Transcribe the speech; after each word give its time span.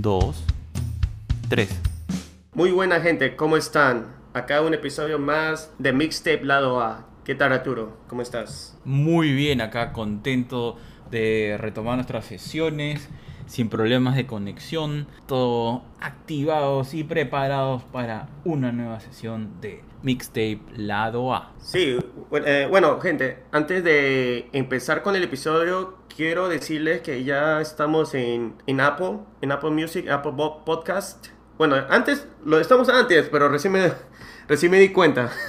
2, 0.00 0.44
3. 1.50 1.80
Muy 2.54 2.70
buena 2.70 3.00
gente, 3.00 3.36
¿cómo 3.36 3.58
están? 3.58 4.06
Acá 4.32 4.62
un 4.62 4.72
episodio 4.72 5.18
más 5.18 5.72
de 5.78 5.92
Mixtape 5.92 6.42
Lado 6.44 6.80
A. 6.80 7.06
¿Qué 7.24 7.34
tal 7.34 7.52
Arturo? 7.52 7.98
¿Cómo 8.08 8.22
estás? 8.22 8.78
Muy 8.84 9.34
bien, 9.34 9.60
acá 9.60 9.92
contento 9.92 10.78
de 11.10 11.56
retomar 11.60 11.96
nuestras 11.96 12.24
sesiones, 12.24 13.10
sin 13.46 13.68
problemas 13.68 14.16
de 14.16 14.26
conexión, 14.26 15.06
todo 15.26 15.82
activados 16.00 16.94
y 16.94 17.04
preparados 17.04 17.82
para 17.84 18.28
una 18.44 18.72
nueva 18.72 19.00
sesión 19.00 19.60
de 19.60 19.82
Mixtape 20.02 20.60
Lado 20.76 21.34
A. 21.34 21.52
Sí, 21.60 21.98
eh, 22.32 22.66
bueno, 22.70 23.00
gente, 23.00 23.38
antes 23.50 23.82
de 23.82 24.48
empezar 24.52 25.02
con 25.02 25.16
el 25.16 25.24
episodio, 25.24 25.98
quiero 26.14 26.48
decirles 26.48 27.00
que 27.00 27.24
ya 27.24 27.60
estamos 27.60 28.14
en, 28.14 28.54
en 28.66 28.80
Apple, 28.80 29.18
en 29.40 29.52
Apple 29.52 29.70
Music, 29.70 30.08
Apple 30.08 30.32
Podcast. 30.64 31.28
Bueno, 31.58 31.76
antes, 31.88 32.26
lo 32.44 32.60
estamos 32.60 32.88
antes, 32.88 33.28
pero 33.30 33.48
recién 33.48 33.72
me, 33.72 33.92
recién 34.48 34.70
me 34.70 34.78
di 34.78 34.90
cuenta. 34.90 35.30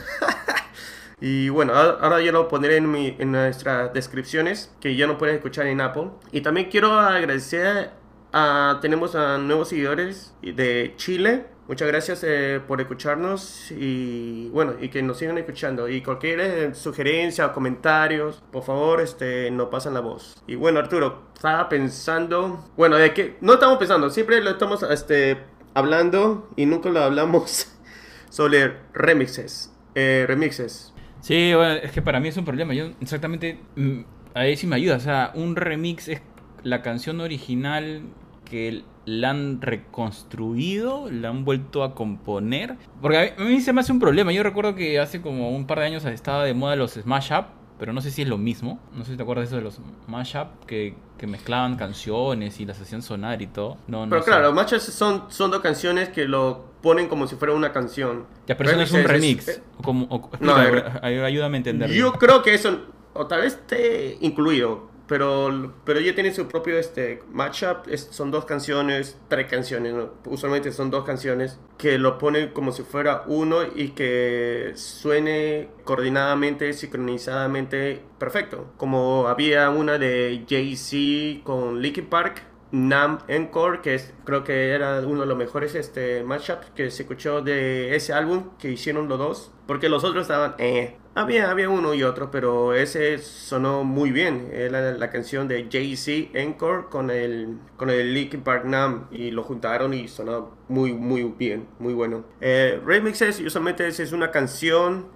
Y 1.24 1.50
bueno, 1.50 1.74
ahora 1.76 2.20
ya 2.20 2.32
lo 2.32 2.48
pondré 2.48 2.78
en, 2.78 2.90
mi, 2.90 3.16
en 3.20 3.32
nuestras 3.32 3.94
descripciones 3.94 4.72
que 4.82 4.96
ya 4.96 5.06
no 5.06 5.20
pueden 5.20 5.36
escuchar 5.36 5.68
en 5.68 5.80
Apple. 5.80 6.08
Y 6.32 6.42
también 6.42 6.68
quiero 6.72 6.94
agradecer 6.94 7.92
a, 8.34 8.80
tenemos 8.82 9.16
a 9.16 9.38
nuevos 9.38 9.70
seguidores 9.70 10.34
de 10.42 10.94
Chile. 10.98 11.46
Muchas 11.68 11.88
gracias 11.88 12.24
eh, 12.28 12.60
por 12.68 12.82
escucharnos 12.82 13.72
y 13.72 14.50
bueno, 14.50 14.74
y 14.82 14.90
que 14.90 15.02
nos 15.02 15.18
sigan 15.18 15.38
escuchando. 15.38 15.88
Y 15.88 16.02
cualquier 16.02 16.40
eh, 16.42 16.76
sugerencia 16.76 17.46
o 17.46 17.54
comentarios, 17.54 18.44
por 18.52 18.64
favor, 18.64 19.00
este, 19.00 19.50
nos 19.52 19.70
pasan 19.70 19.94
la 19.94 20.02
voz. 20.02 20.42
Y 20.48 20.56
bueno, 20.56 20.80
Arturo, 20.80 21.30
estaba 21.34 21.70
pensando, 21.70 22.66
bueno, 22.76 22.98
de 22.98 23.14
que 23.14 23.38
no 23.42 23.54
estamos 23.54 23.78
pensando, 23.78 24.10
siempre 24.10 24.42
lo 24.42 24.50
estamos 24.50 24.84
este, 24.84 25.38
hablando 25.74 26.50
y 26.58 26.66
nunca 26.66 26.90
lo 26.90 27.00
hablamos 27.02 27.72
sobre 28.30 28.78
remixes. 28.94 29.72
Eh, 29.96 30.26
remixes. 30.28 30.94
Sí, 31.22 31.54
bueno, 31.54 31.74
es 31.76 31.92
que 31.92 32.02
para 32.02 32.20
mí 32.20 32.30
es 32.30 32.38
un 32.38 32.46
problema. 32.46 32.74
Yo 32.74 32.88
exactamente, 33.00 33.60
mm, 33.76 34.02
ahí 34.34 34.58
sí 34.58 34.68
me 34.68 34.76
ayuda. 34.76 34.98
O 34.98 35.00
sea, 35.00 35.32
un 35.36 35.56
remix 35.56 36.08
es 36.08 36.22
la 36.64 36.82
canción 36.82 37.22
original 37.22 38.04
que 38.52 38.84
la 39.06 39.30
han 39.30 39.62
reconstruido, 39.62 41.10
la 41.10 41.30
han 41.30 41.46
vuelto 41.46 41.86
a 41.86 41.96
componer. 41.96 42.76
Porque 43.02 43.34
a 43.38 43.42
mí, 43.42 43.62
se 43.62 43.72
me 43.72 43.80
hace 43.80 43.94
un 43.94 44.00
problema. 44.02 44.34
Yo 44.34 44.44
recuerdo 44.44 44.76
que 44.76 45.00
hace 45.00 45.22
como 45.22 45.52
un 45.52 45.66
par 45.66 45.80
de 45.80 45.86
años 45.86 46.04
estaba 46.04 46.44
de 46.44 46.54
moda 46.54 46.76
los 46.76 46.92
Smash 46.92 47.32
Up, 47.32 47.46
pero 47.80 47.94
no 47.94 48.02
sé 48.02 48.12
si 48.12 48.24
es 48.24 48.28
lo 48.28 48.38
mismo. 48.38 48.82
No 48.94 49.06
sé 49.06 49.12
si 49.12 49.18
te 49.18 49.24
acuerdas 49.24 49.44
de 49.44 49.48
eso 49.48 49.56
de 49.56 49.62
los 49.62 49.80
Mashup, 50.06 50.66
que, 50.68 50.96
que 51.18 51.28
mezclaban 51.28 51.78
canciones 51.78 52.60
y 52.60 52.66
las 52.66 52.82
hacían 52.82 53.02
sonar 53.02 53.42
y 53.42 53.48
todo. 53.48 53.78
No, 53.88 54.06
pero 54.10 54.22
claro, 54.22 54.52
Mashup 54.52 54.80
son, 54.80 55.24
son 55.30 55.50
dos 55.50 55.62
canciones 55.62 56.10
que 56.10 56.26
lo 56.26 56.66
ponen 56.82 57.08
como 57.08 57.26
si 57.26 57.38
fuera 57.38 57.54
una 57.54 57.72
canción. 57.72 58.26
Ya, 58.48 58.58
pero 58.58 58.70
eso 58.70 58.78
no 58.78 58.84
es 58.84 58.92
un 58.92 59.06
remix. 59.06 59.48
Eh, 59.48 59.64
como, 59.82 60.30
no, 60.42 60.56
ayúdame 61.02 61.56
a 61.56 61.58
entender. 61.58 61.90
Yo 61.90 62.12
creo 62.14 62.44
que 62.44 62.54
eso, 62.54 62.82
o 63.14 63.28
tal 63.28 63.42
vez 63.42 63.54
esté 63.54 64.18
incluido, 64.20 64.91
pero, 65.12 65.74
pero 65.84 66.00
ella 66.00 66.16
tiene 66.16 66.34
su 66.34 66.48
propio 66.48 66.78
este, 66.78 67.22
matchup. 67.34 67.86
son 67.98 68.32
dos 68.32 68.46
canciones, 68.46 69.20
tres 69.28 69.48
canciones, 69.48 69.94
usualmente 70.24 70.72
son 70.72 70.90
dos 70.90 71.04
canciones, 71.04 71.60
que 71.78 71.98
lo 71.98 72.18
ponen 72.18 72.52
como 72.52 72.72
si 72.72 72.84
fuera 72.84 73.24
uno 73.28 73.58
y 73.76 73.90
que 73.90 74.72
suene 74.76 75.68
coordinadamente, 75.84 76.72
sincronizadamente 76.72 78.02
perfecto. 78.20 78.72
Como 78.78 79.28
había 79.28 79.70
una 79.70 79.98
de 79.98 80.46
Jay-Z 80.48 81.44
con 81.44 81.82
Linkin 81.82 82.06
Park. 82.06 82.44
Nam 82.72 83.20
Encore, 83.28 83.82
que 83.82 83.96
es, 83.96 84.14
creo 84.24 84.44
que 84.44 84.70
era 84.70 85.02
uno 85.02 85.22
de 85.22 85.28
los 85.28 85.38
mejores 85.38 85.76
este, 85.76 86.24
matchups 86.24 86.72
que 86.76 86.90
se 86.90 87.04
escuchó 87.04 87.42
de 87.42 87.96
ese 87.96 88.14
álbum 88.14 88.52
que 88.58 88.72
hicieron 88.72 89.10
los 89.10 89.20
dos, 89.20 89.52
porque 89.68 89.90
los 89.90 90.04
otros 90.04 90.24
estaban, 90.24 90.56
eh, 90.58 90.96
había, 91.14 91.52
había 91.52 91.70
uno 91.70 91.94
y 91.94 92.04
otro, 92.04 92.32
pero 92.32 92.74
ese 92.74 93.18
sonó 93.18 93.84
muy 93.84 94.12
bien. 94.12 94.50
Era 94.54 94.94
la 94.94 95.10
canción 95.10 95.48
de 95.50 95.68
Jay-Z 95.70 96.38
Encore 96.40 96.86
con 96.90 97.10
el, 97.10 97.58
con 97.76 97.90
el 97.90 98.42
Park 98.44 98.66
Nam 98.66 99.08
y 99.12 99.32
lo 99.32 99.44
juntaron 99.44 99.94
y 99.94 100.08
sonó 100.08 100.52
muy, 100.70 100.94
muy 100.94 101.24
bien, 101.24 101.68
muy 101.80 101.94
bueno. 101.94 102.24
Eh, 102.40 102.80
remixes, 102.86 103.42
usualmente 103.42 103.86
es 103.88 104.12
una 104.14 104.32
canción 104.32 105.08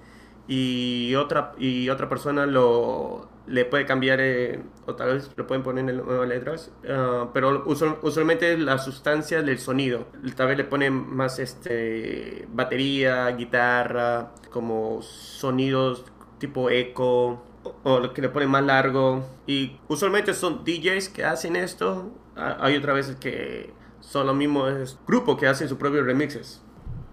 y 0.47 1.15
otra, 1.15 1.53
y 1.57 1.89
otra 1.89 2.09
persona 2.09 2.45
lo, 2.45 3.29
le 3.47 3.65
puede 3.65 3.85
cambiar, 3.85 4.19
eh, 4.21 4.59
o 4.85 4.95
tal 4.95 5.13
vez 5.13 5.29
lo 5.35 5.45
pueden 5.47 5.63
poner 5.63 5.87
en 5.89 5.97
nuevas 5.97 6.27
letras, 6.27 6.71
ah, 6.89 7.29
pero 7.33 7.63
usualmente 7.65 8.57
la 8.57 8.77
sustancia 8.77 9.41
del 9.41 9.59
sonido. 9.59 10.07
Tal 10.35 10.47
vez 10.47 10.57
le 10.57 10.63
ponen 10.63 10.93
más 11.15 11.39
este, 11.39 12.47
batería, 12.51 13.27
guitarra, 13.31 14.31
como 14.51 15.01
sonidos 15.01 16.05
tipo 16.39 16.69
eco, 16.69 17.43
o, 17.83 17.99
lo 17.99 18.13
que 18.13 18.21
le 18.21 18.29
ponen 18.29 18.49
más 18.49 18.63
largo. 18.63 19.25
Y 19.47 19.77
usualmente 19.87 20.33
son 20.33 20.63
DJs 20.63 21.09
que 21.09 21.23
hacen 21.23 21.55
esto. 21.55 22.11
Hay 22.35 22.75
otras 22.75 22.95
veces 22.95 23.15
que 23.15 23.73
son 24.01 24.27
los 24.27 24.35
mismos 24.35 24.97
grupos 25.07 25.37
que 25.37 25.47
hacen 25.47 25.69
sus 25.69 25.77
propios 25.77 26.05
remixes. 26.05 26.61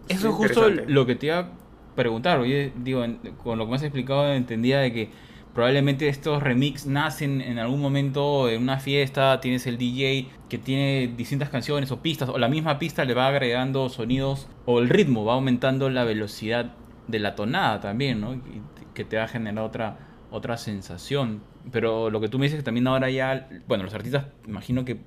Eso 0.09 0.29
es 0.29 0.35
justo 0.35 0.69
lo 0.69 1.07
que 1.07 1.15
te 1.15 1.27
iba 1.27 1.39
a 1.39 1.53
preguntar. 1.95 2.41
Oye, 2.41 2.73
digo, 2.77 3.05
con 3.43 3.59
lo 3.59 3.65
que 3.65 3.71
me 3.71 3.77
has 3.77 3.83
explicado 3.83 4.33
entendía 4.33 4.81
de 4.81 4.93
que 4.93 5.11
Probablemente 5.55 6.09
estos 6.09 6.43
remix 6.43 6.87
nacen 6.87 7.43
en 7.43 7.59
algún 7.59 7.81
momento 7.81 8.49
en 8.49 8.63
una 8.63 8.79
fiesta, 8.79 9.39
tienes 9.41 9.67
el 9.67 9.77
DJ 9.77 10.29
que 10.49 10.57
tiene 10.57 11.13
distintas 11.15 11.51
canciones 11.51 11.91
o 11.91 12.01
pistas, 12.01 12.31
o 12.31 12.39
la 12.39 12.49
misma 12.49 12.79
pista 12.79 13.05
le 13.05 13.13
va 13.13 13.29
agregando 13.29 13.91
sonidos, 13.91 14.49
o 14.65 14.79
el 14.79 14.89
ritmo 14.89 15.27
va 15.27 15.35
aumentando 15.35 15.91
la 15.91 16.05
velocidad 16.05 16.73
de 17.07 17.19
la 17.19 17.35
tonada 17.35 17.81
también, 17.81 18.21
¿no? 18.21 18.41
que 18.95 19.05
te 19.05 19.17
va 19.19 19.25
a 19.25 19.29
generar 19.29 19.65
otra, 19.65 19.99
otra 20.31 20.57
sensación. 20.57 21.43
Pero 21.71 22.11
lo 22.11 22.21
que 22.21 22.29
tú 22.29 22.39
me 22.39 22.47
dices 22.47 22.59
que 22.59 22.65
también 22.65 22.87
ahora 22.87 23.11
ya, 23.11 23.49
bueno, 23.69 23.85
los 23.85 23.95
artistas, 23.95 24.27
imagino 24.49 24.85
que... 24.85 25.01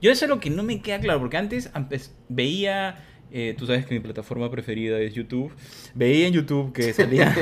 Yo 0.00 0.10
eso 0.10 0.24
es 0.24 0.28
lo 0.30 0.40
que 0.40 0.48
no 0.50 0.62
me 0.62 0.80
queda 0.80 0.98
claro, 0.98 1.20
porque 1.20 1.36
antes 1.36 1.70
veía 2.28 3.04
eh, 3.32 3.54
tú 3.56 3.66
sabes 3.66 3.86
que 3.86 3.94
mi 3.94 4.00
plataforma 4.00 4.50
preferida 4.50 4.98
es 4.98 5.14
YouTube. 5.14 5.52
Veía 5.94 6.26
en 6.26 6.32
YouTube 6.32 6.72
que, 6.72 6.92
salía, 6.92 7.34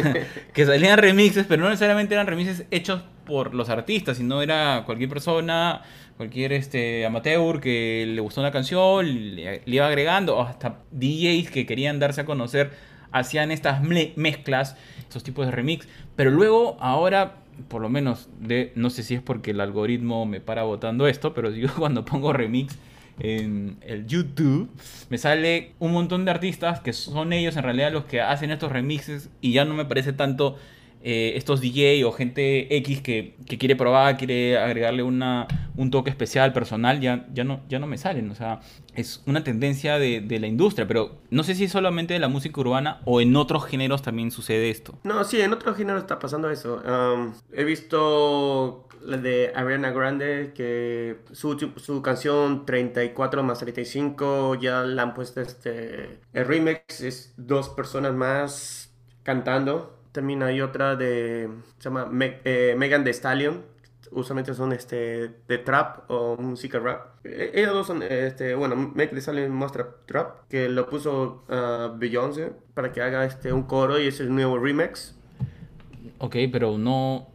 que 0.52 0.66
salían 0.66 0.98
remixes, 0.98 1.46
pero 1.46 1.62
no 1.62 1.68
necesariamente 1.70 2.14
eran 2.14 2.26
remixes 2.26 2.64
hechos 2.70 3.02
por 3.24 3.54
los 3.54 3.68
artistas, 3.68 4.16
sino 4.16 4.42
era 4.42 4.82
cualquier 4.86 5.08
persona, 5.08 5.82
cualquier 6.16 6.52
este, 6.52 7.06
amateur 7.06 7.60
que 7.60 8.04
le 8.06 8.20
gustó 8.20 8.40
una 8.40 8.50
canción, 8.50 9.36
le, 9.36 9.62
iba 9.66 9.86
agregando, 9.86 10.40
hasta 10.40 10.80
DJs 10.90 11.50
que 11.50 11.64
querían 11.64 11.98
darse 11.98 12.22
a 12.22 12.24
conocer, 12.24 12.72
hacían 13.12 13.50
estas 13.50 13.82
mezclas, 13.82 14.76
esos 15.08 15.22
tipos 15.22 15.46
de 15.46 15.52
remix. 15.52 15.88
Pero 16.16 16.30
luego, 16.30 16.76
ahora, 16.80 17.36
por 17.68 17.80
lo 17.80 17.88
menos, 17.88 18.28
de, 18.40 18.72
no 18.74 18.90
sé 18.90 19.02
si 19.02 19.14
es 19.14 19.22
porque 19.22 19.52
el 19.52 19.60
algoritmo 19.60 20.26
me 20.26 20.40
para 20.40 20.64
votando 20.64 21.06
esto, 21.06 21.34
pero 21.34 21.50
yo 21.54 21.68
cuando 21.74 22.04
pongo 22.04 22.32
remix 22.32 22.78
en 23.20 23.76
el 23.82 24.06
YouTube, 24.06 24.70
me 25.10 25.18
sale 25.18 25.72
un 25.78 25.92
montón 25.92 26.24
de 26.24 26.30
artistas 26.30 26.80
que 26.80 26.92
son 26.92 27.32
ellos 27.32 27.56
en 27.56 27.64
realidad 27.64 27.92
los 27.92 28.04
que 28.04 28.20
hacen 28.20 28.50
estos 28.50 28.70
remixes 28.70 29.30
y 29.40 29.52
ya 29.52 29.64
no 29.64 29.74
me 29.74 29.84
parece 29.84 30.12
tanto 30.12 30.56
eh, 31.02 31.34
estos 31.36 31.60
DJ 31.60 32.04
o 32.04 32.12
gente 32.12 32.76
X 32.78 33.00
que, 33.00 33.34
quiere 33.46 33.76
probar, 33.76 34.16
quiere 34.16 34.58
agregarle 34.58 35.02
una, 35.02 35.46
un 35.78 35.90
toque 35.90 36.10
especial, 36.10 36.52
personal, 36.52 37.00
ya, 37.00 37.26
ya, 37.32 37.44
no, 37.44 37.60
ya 37.68 37.78
no 37.78 37.86
me 37.86 37.96
salen. 37.96 38.30
O 38.30 38.34
sea, 38.34 38.60
es 38.94 39.22
una 39.26 39.44
tendencia 39.44 39.98
de, 39.98 40.38
la 40.38 40.46
industria, 40.46 40.86
pero 40.86 41.18
no 41.30 41.42
sé 41.42 41.54
si 41.54 41.64
es 41.64 41.72
solamente 41.72 42.14
de 42.14 42.20
la 42.20 42.28
música 42.28 42.60
urbana 42.60 43.00
o 43.04 43.20
en 43.20 43.34
otros 43.36 43.64
géneros 43.64 44.02
también 44.02 44.30
sucede 44.30 44.70
esto. 44.70 44.98
No, 45.04 45.24
sí, 45.24 45.40
en 45.40 45.52
otros 45.52 45.76
géneros 45.76 46.02
está 46.02 46.18
pasando 46.18 46.50
eso. 46.50 46.82
Um, 46.84 47.32
he 47.52 47.64
visto 47.64 48.88
la 49.02 49.16
de 49.16 49.52
Ariana 49.54 49.92
Grande, 49.92 50.52
que 50.54 51.18
su, 51.32 51.72
su 51.76 52.02
canción 52.02 52.66
34 52.66 53.42
más 53.42 53.60
35 53.60 54.56
ya 54.56 54.82
la 54.82 55.02
han 55.02 55.14
puesto 55.14 55.40
este... 55.40 56.20
El 56.32 56.44
remix 56.44 57.00
es 57.00 57.34
dos 57.36 57.68
personas 57.68 58.12
más 58.14 58.92
cantando 59.22 59.98
también 60.12 60.42
hay 60.42 60.60
otra 60.60 60.96
de, 60.96 61.48
se 61.78 61.84
llama 61.84 62.10
eh, 62.44 62.74
Megan 62.76 63.04
Thee 63.04 63.12
Stallion. 63.12 63.62
Usualmente 64.10 64.54
son 64.54 64.72
este, 64.72 65.30
de 65.46 65.58
trap 65.58 66.10
o 66.10 66.36
música 66.36 66.78
rap. 66.78 67.24
E, 67.24 67.52
ellos 67.54 67.74
dos 67.74 67.86
son, 67.86 68.02
este, 68.02 68.54
bueno, 68.54 68.76
Megan 68.76 69.14
Thee 69.14 69.20
Stallion 69.20 69.52
muestra 69.52 69.88
trap, 70.06 70.48
que 70.48 70.68
lo 70.68 70.88
puso 70.88 71.44
uh, 71.48 71.96
Beyoncé 71.98 72.52
para 72.74 72.92
que 72.92 73.02
haga 73.02 73.24
este, 73.24 73.52
un 73.52 73.64
coro 73.64 73.98
y 73.98 74.06
es 74.06 74.20
el 74.20 74.34
nuevo 74.34 74.58
remix. 74.58 75.14
Ok, 76.18 76.36
pero 76.50 76.78
no, 76.78 77.28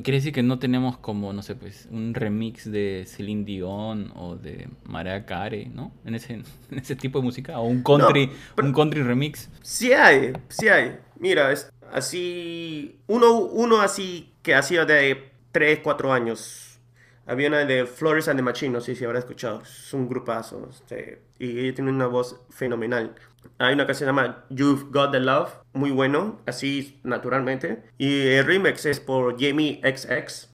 Quiere 0.00 0.18
decir 0.18 0.32
que 0.32 0.42
no 0.42 0.58
tenemos 0.58 0.96
como, 0.96 1.34
no 1.34 1.42
sé, 1.42 1.54
pues, 1.54 1.86
un 1.90 2.14
remix 2.14 2.70
de 2.70 3.04
Celine 3.06 3.44
Dion 3.44 4.10
o 4.16 4.36
de 4.36 4.68
Mariah 4.84 5.26
Carey, 5.26 5.66
¿no? 5.66 5.92
En 6.06 6.14
ese, 6.14 6.34
en 6.70 6.78
ese 6.78 6.96
tipo 6.96 7.18
de 7.18 7.24
música. 7.24 7.58
O 7.58 7.66
un 7.66 7.82
country, 7.82 8.30
un 8.56 8.72
country 8.72 9.02
remix. 9.02 9.50
Sí 9.60 9.92
hay, 9.92 10.32
sí 10.48 10.68
hay. 10.68 10.96
Mira, 11.18 11.52
es, 11.52 11.70
así, 11.92 13.00
uno, 13.06 13.40
uno 13.40 13.82
así 13.82 14.32
que 14.42 14.54
ha 14.54 14.62
sido 14.62 14.86
de 14.86 15.31
3, 15.52 15.80
4 15.82 16.12
años. 16.12 16.80
Había 17.26 17.48
una 17.48 17.64
de 17.64 17.86
Flores 17.86 18.26
and 18.28 18.38
the 18.38 18.42
Machine, 18.42 18.72
no 18.72 18.80
sé 18.80 18.96
si 18.96 19.04
habrá 19.04 19.20
escuchado. 19.20 19.62
Es 19.62 19.94
un 19.94 20.08
grupazo. 20.08 20.68
Este, 20.68 21.22
y 21.38 21.60
ella 21.60 21.74
tiene 21.74 21.90
una 21.90 22.06
voz 22.06 22.40
fenomenal. 22.50 23.14
Hay 23.58 23.74
una 23.74 23.86
canción 23.86 24.08
llamada 24.08 24.44
You've 24.50 24.86
Got 24.90 25.12
the 25.12 25.20
Love, 25.20 25.50
muy 25.72 25.90
bueno, 25.90 26.40
así 26.46 27.00
naturalmente. 27.04 27.82
Y 27.98 28.28
el 28.28 28.44
remix 28.44 28.86
es 28.86 28.98
por 28.98 29.40
Jamie 29.40 29.80
XX. 29.84 30.48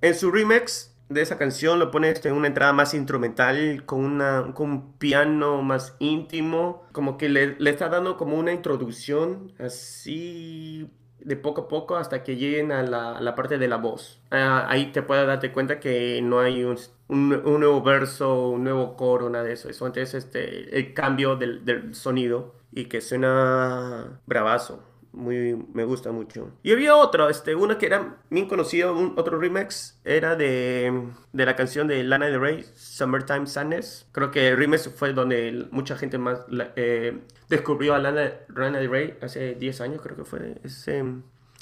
en 0.00 0.14
su 0.14 0.30
remix 0.30 0.90
de 1.10 1.22
esa 1.22 1.36
canción 1.36 1.78
lo 1.78 1.90
pone 1.90 2.14
en 2.22 2.32
una 2.32 2.46
entrada 2.46 2.72
más 2.72 2.94
instrumental, 2.94 3.84
con, 3.84 4.00
una, 4.00 4.52
con 4.54 4.70
un 4.70 4.92
piano 4.96 5.60
más 5.60 5.96
íntimo, 5.98 6.84
como 6.92 7.18
que 7.18 7.28
le, 7.28 7.56
le, 7.58 7.70
está 7.70 7.88
dando 7.88 8.16
como 8.16 8.38
una 8.38 8.52
introducción 8.52 9.52
así 9.58 10.88
de 11.24 11.36
poco 11.36 11.62
a 11.62 11.68
poco 11.68 11.96
hasta 11.96 12.22
que 12.22 12.36
lleguen 12.36 12.72
a 12.72 12.82
la, 12.82 13.20
la 13.20 13.34
parte 13.34 13.58
de 13.58 13.68
la 13.68 13.76
voz. 13.76 14.20
Ah, 14.30 14.66
ahí 14.68 14.92
te 14.92 15.02
puedes 15.02 15.26
darte 15.26 15.52
cuenta 15.52 15.80
que 15.80 16.20
no 16.22 16.40
hay 16.40 16.64
un, 16.64 16.78
un, 17.08 17.28
nuevo 17.28 17.82
verso, 17.82 18.50
un 18.50 18.64
nuevo 18.64 18.96
coro, 18.96 19.30
nada 19.30 19.44
de 19.44 19.52
eso. 19.52 19.68
Eso 19.68 19.86
antes 19.86 20.14
este, 20.14 20.76
el 20.78 20.94
cambio 20.94 21.36
del, 21.36 21.64
del 21.64 21.94
sonido 21.94 22.54
y 22.72 22.86
que 22.86 23.00
suena 23.00 24.20
bravazo 24.26 24.89
muy, 25.12 25.56
me 25.72 25.84
gusta 25.84 26.12
mucho. 26.12 26.50
Y 26.62 26.72
había 26.72 26.96
otro, 26.96 27.28
este, 27.28 27.54
uno 27.54 27.78
que 27.78 27.86
era 27.86 28.16
bien 28.30 28.48
conocido, 28.48 28.94
un, 28.96 29.14
otro 29.16 29.38
remix, 29.38 30.00
era 30.04 30.36
de, 30.36 31.08
de 31.32 31.46
la 31.46 31.56
canción 31.56 31.88
de 31.88 32.02
Lana 32.04 32.26
Del 32.26 32.40
Rey, 32.40 32.64
Summertime 32.74 33.46
Sadness. 33.46 34.06
Creo 34.12 34.30
que 34.30 34.48
el 34.48 34.56
remix 34.56 34.88
fue 34.94 35.12
donde 35.12 35.66
mucha 35.70 35.96
gente 35.96 36.18
más 36.18 36.40
eh, 36.76 37.18
descubrió 37.48 37.94
a 37.94 37.98
Lana, 37.98 38.32
Lana 38.48 38.78
Del 38.78 38.90
Rey 38.90 39.18
hace 39.22 39.54
10 39.54 39.80
años, 39.80 40.00
creo 40.02 40.16
que 40.16 40.24
fue 40.24 40.58
ese, 40.64 41.04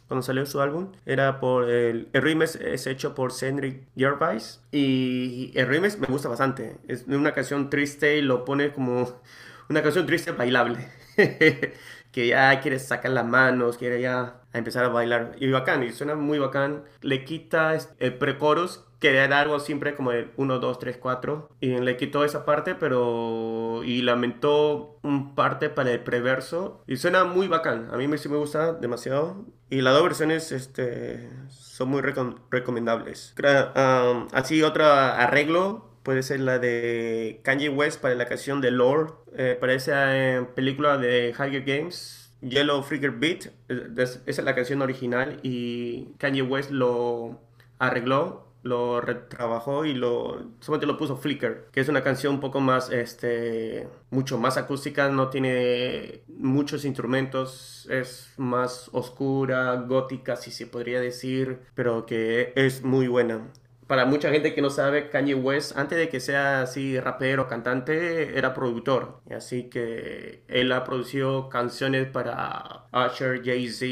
cuando 0.08 0.22
salió 0.22 0.44
su 0.46 0.60
álbum. 0.60 0.92
Era 1.06 1.38
por 1.38 1.68
el, 1.68 2.08
el 2.12 2.22
remix 2.22 2.56
es 2.56 2.86
hecho 2.86 3.14
por 3.14 3.32
Cedric 3.32 3.82
Gervais 3.96 4.60
y 4.72 5.52
el 5.54 5.66
remix 5.66 5.98
me 5.98 6.06
gusta 6.06 6.28
bastante. 6.28 6.78
Es 6.88 7.04
una 7.06 7.32
canción 7.32 7.70
triste 7.70 8.16
y 8.16 8.22
lo 8.22 8.44
pone 8.44 8.72
como 8.72 9.20
una 9.68 9.82
canción 9.82 10.06
triste 10.06 10.32
bailable. 10.32 10.88
que 12.18 12.26
ya 12.26 12.60
quiere 12.60 12.80
sacar 12.80 13.12
las 13.12 13.24
manos, 13.24 13.78
quiere 13.78 14.00
ya 14.00 14.40
empezar 14.52 14.84
a 14.84 14.88
bailar. 14.88 15.36
Y 15.38 15.48
bacán, 15.52 15.84
y 15.84 15.92
suena 15.92 16.16
muy 16.16 16.40
bacán. 16.40 16.82
Le 17.00 17.24
quita 17.24 17.78
el 18.00 18.14
pre-chorus, 18.14 18.84
que 18.98 19.16
era 19.16 19.38
algo 19.38 19.60
siempre 19.60 19.94
como 19.94 20.10
el 20.10 20.32
1, 20.36 20.58
2, 20.58 20.78
3, 20.80 20.96
4. 20.96 21.48
Y 21.60 21.78
le 21.78 21.96
quitó 21.96 22.24
esa 22.24 22.44
parte, 22.44 22.74
pero... 22.74 23.82
Y 23.84 24.02
lamentó 24.02 24.98
un 25.04 25.36
parte 25.36 25.70
para 25.70 25.92
el 25.92 26.00
preverso. 26.00 26.82
Y 26.88 26.96
suena 26.96 27.22
muy 27.22 27.46
bacán. 27.46 27.88
A 27.92 27.96
mí 27.96 28.08
me, 28.08 28.18
sí 28.18 28.28
me 28.28 28.36
gusta 28.36 28.72
demasiado. 28.72 29.44
Y 29.70 29.80
las 29.82 29.94
dos 29.94 30.02
versiones 30.02 30.50
este, 30.50 31.30
son 31.50 31.90
muy 31.90 32.02
recomendables. 32.02 33.32
Um, 33.76 34.26
así 34.32 34.60
otro 34.64 34.86
arreglo 34.86 35.87
puede 36.08 36.22
ser 36.22 36.40
la 36.40 36.58
de 36.58 37.42
Kanye 37.44 37.68
West 37.68 38.00
para 38.00 38.14
la 38.14 38.24
canción 38.24 38.62
de 38.62 38.70
Lord, 38.70 39.12
eh, 39.36 39.58
para 39.60 39.74
esa 39.74 40.16
eh, 40.16 40.42
película 40.54 40.96
de 40.96 41.34
Hunger 41.38 41.62
Games, 41.64 42.34
Yellow 42.40 42.82
Freaker 42.82 43.10
Beat, 43.10 43.48
eh, 43.68 43.88
esa 43.94 44.22
es 44.24 44.42
la 44.42 44.54
canción 44.54 44.80
original 44.80 45.38
y 45.42 46.14
Kanye 46.16 46.40
West 46.40 46.70
lo 46.70 47.42
arregló, 47.78 48.54
lo 48.62 49.02
retrabajó 49.02 49.84
y 49.84 49.92
lo 49.92 50.52
solamente 50.60 50.86
lo 50.86 50.96
puso 50.96 51.18
Flicker, 51.18 51.68
que 51.72 51.80
es 51.80 51.90
una 51.90 52.02
canción 52.02 52.36
un 52.36 52.40
poco 52.40 52.60
más, 52.60 52.90
este, 52.90 53.86
mucho 54.08 54.38
más 54.38 54.56
acústica, 54.56 55.10
no 55.10 55.28
tiene 55.28 56.22
muchos 56.26 56.86
instrumentos, 56.86 57.86
es 57.90 58.32
más 58.38 58.88
oscura, 58.92 59.74
gótica, 59.86 60.36
si 60.36 60.52
se 60.52 60.66
podría 60.66 61.02
decir, 61.02 61.58
pero 61.74 62.06
que 62.06 62.54
es 62.56 62.82
muy 62.82 63.08
buena 63.08 63.42
para 63.88 64.04
mucha 64.04 64.30
gente 64.30 64.54
que 64.54 64.60
no 64.60 64.68
sabe, 64.68 65.08
Kanye 65.08 65.34
West, 65.34 65.76
antes 65.76 65.98
de 65.98 66.10
que 66.10 66.20
sea 66.20 66.60
así 66.60 67.00
rapero, 67.00 67.48
cantante, 67.48 68.38
era 68.38 68.52
productor. 68.52 69.20
Así 69.34 69.64
que 69.64 70.42
él 70.46 70.70
ha 70.72 70.84
producido 70.84 71.48
canciones 71.48 72.06
para 72.06 72.84
Usher, 72.92 73.42
Jay-Z 73.42 73.86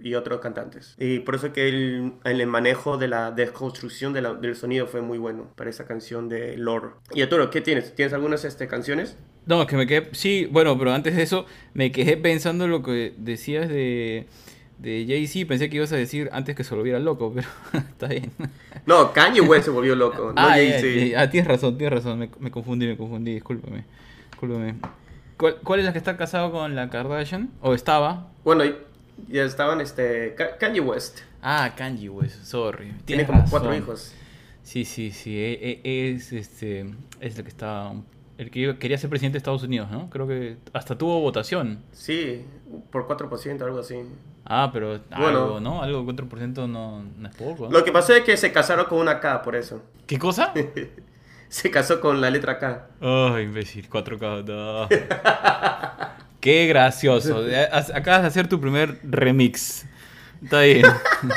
y, 0.00 0.14
otros 0.14 0.40
cantantes. 0.40 0.94
Y 0.98 1.18
por 1.18 1.34
eso 1.34 1.52
que 1.52 1.68
en 1.68 2.20
el 2.22 2.46
manejo 2.46 2.98
de 2.98 3.08
la 3.08 3.32
desconstrucción 3.32 4.12
del 4.12 4.54
sonido 4.54 4.86
fue 4.86 5.02
muy 5.02 5.18
bueno 5.18 5.52
para 5.56 5.70
esa 5.70 5.86
canción 5.86 6.28
de 6.28 6.56
Lord. 6.56 6.92
Y 7.12 7.22
Arturo, 7.22 7.50
¿qué 7.50 7.60
tienes? 7.60 7.96
¿Tienes 7.96 8.14
algunas 8.14 8.44
este, 8.44 8.68
canciones? 8.68 9.18
No, 9.44 9.66
que 9.66 9.76
me 9.76 9.88
quedé... 9.88 10.08
Sí, 10.12 10.48
bueno, 10.50 10.78
pero 10.78 10.92
antes 10.92 11.16
de 11.16 11.22
eso 11.22 11.46
me 11.74 11.90
quedé 11.90 12.16
pensando 12.16 12.66
en 12.66 12.70
lo 12.70 12.82
que 12.84 13.12
decías 13.18 13.68
de 13.68 14.28
de 14.78 15.06
Jay-Z 15.08 15.48
pensé 15.48 15.70
que 15.70 15.76
ibas 15.76 15.92
a 15.92 15.96
decir 15.96 16.28
antes 16.32 16.54
que 16.54 16.64
se 16.64 16.74
volviera 16.74 16.98
loco, 16.98 17.32
pero 17.34 17.48
está 17.72 18.08
bien. 18.08 18.30
No, 18.84 19.12
Kanye 19.12 19.40
West 19.40 19.66
se 19.66 19.70
volvió 19.70 19.94
loco, 19.94 20.32
no 20.34 20.40
ah, 20.40 20.50
Jay-Z. 20.50 21.20
Ah, 21.20 21.30
tienes 21.30 21.48
razón, 21.48 21.78
tienes 21.78 22.04
razón, 22.04 22.18
me, 22.18 22.50
confundí, 22.50 22.86
me 22.86 22.96
confundí, 22.96 23.34
discúlpame. 23.34 23.84
discúlpame. 24.30 24.74
¿Cuál, 25.36 25.80
es 25.80 25.84
la 25.84 25.92
que 25.92 25.98
está 25.98 26.16
casado 26.16 26.50
con 26.50 26.74
la 26.74 26.88
Kardashian? 26.88 27.50
¿O 27.60 27.74
estaba? 27.74 28.28
Bueno, 28.42 28.64
ya 29.28 29.44
estaban, 29.44 29.80
este, 29.80 30.34
Kanye 30.58 30.80
West. 30.80 31.20
Ah, 31.42 31.74
Kanye 31.76 32.08
West, 32.08 32.44
sorry. 32.44 32.92
Tiene 33.04 33.26
como 33.26 33.44
cuatro 33.50 33.74
hijos. 33.74 34.14
Sí, 34.62 34.84
sí, 34.84 35.10
sí, 35.10 35.38
e, 35.38 35.80
e, 35.84 36.10
es, 36.10 36.32
este, 36.32 36.86
es 37.20 37.38
el 37.38 37.44
que 37.44 37.50
está 37.50 37.92
el 38.38 38.50
que 38.50 38.78
quería 38.78 38.98
ser 38.98 39.10
presidente 39.10 39.34
de 39.34 39.38
Estados 39.38 39.62
Unidos, 39.62 39.90
¿no? 39.90 40.10
Creo 40.10 40.26
que 40.26 40.56
hasta 40.72 40.96
tuvo 40.96 41.20
votación. 41.20 41.82
Sí, 41.92 42.44
por 42.90 43.06
4%, 43.06 43.62
algo 43.62 43.80
así. 43.80 43.96
Ah, 44.44 44.70
pero 44.72 45.00
algo, 45.10 45.58
¿no? 45.60 45.82
Algo 45.82 46.04
4% 46.04 46.68
no, 46.68 47.02
no 47.16 47.28
es 47.28 47.34
poco. 47.34 47.68
Lo 47.70 47.82
que 47.84 47.92
pasó 47.92 48.14
es 48.14 48.22
que 48.22 48.36
se 48.36 48.52
casaron 48.52 48.86
con 48.86 48.98
una 48.98 49.20
K, 49.20 49.42
por 49.42 49.56
eso. 49.56 49.82
¿Qué 50.06 50.18
cosa? 50.18 50.52
se 51.48 51.70
casó 51.70 52.00
con 52.00 52.20
la 52.20 52.30
letra 52.30 52.58
K. 52.58 52.88
Ay, 53.00 53.44
imbécil, 53.44 53.88
4K. 53.88 54.88
Qué 56.40 56.66
gracioso. 56.66 57.44
Acabas 57.94 58.22
de 58.22 58.28
hacer 58.28 58.48
tu 58.48 58.60
primer 58.60 59.00
remix. 59.02 59.86
Está 60.42 60.60
bien. 60.60 60.84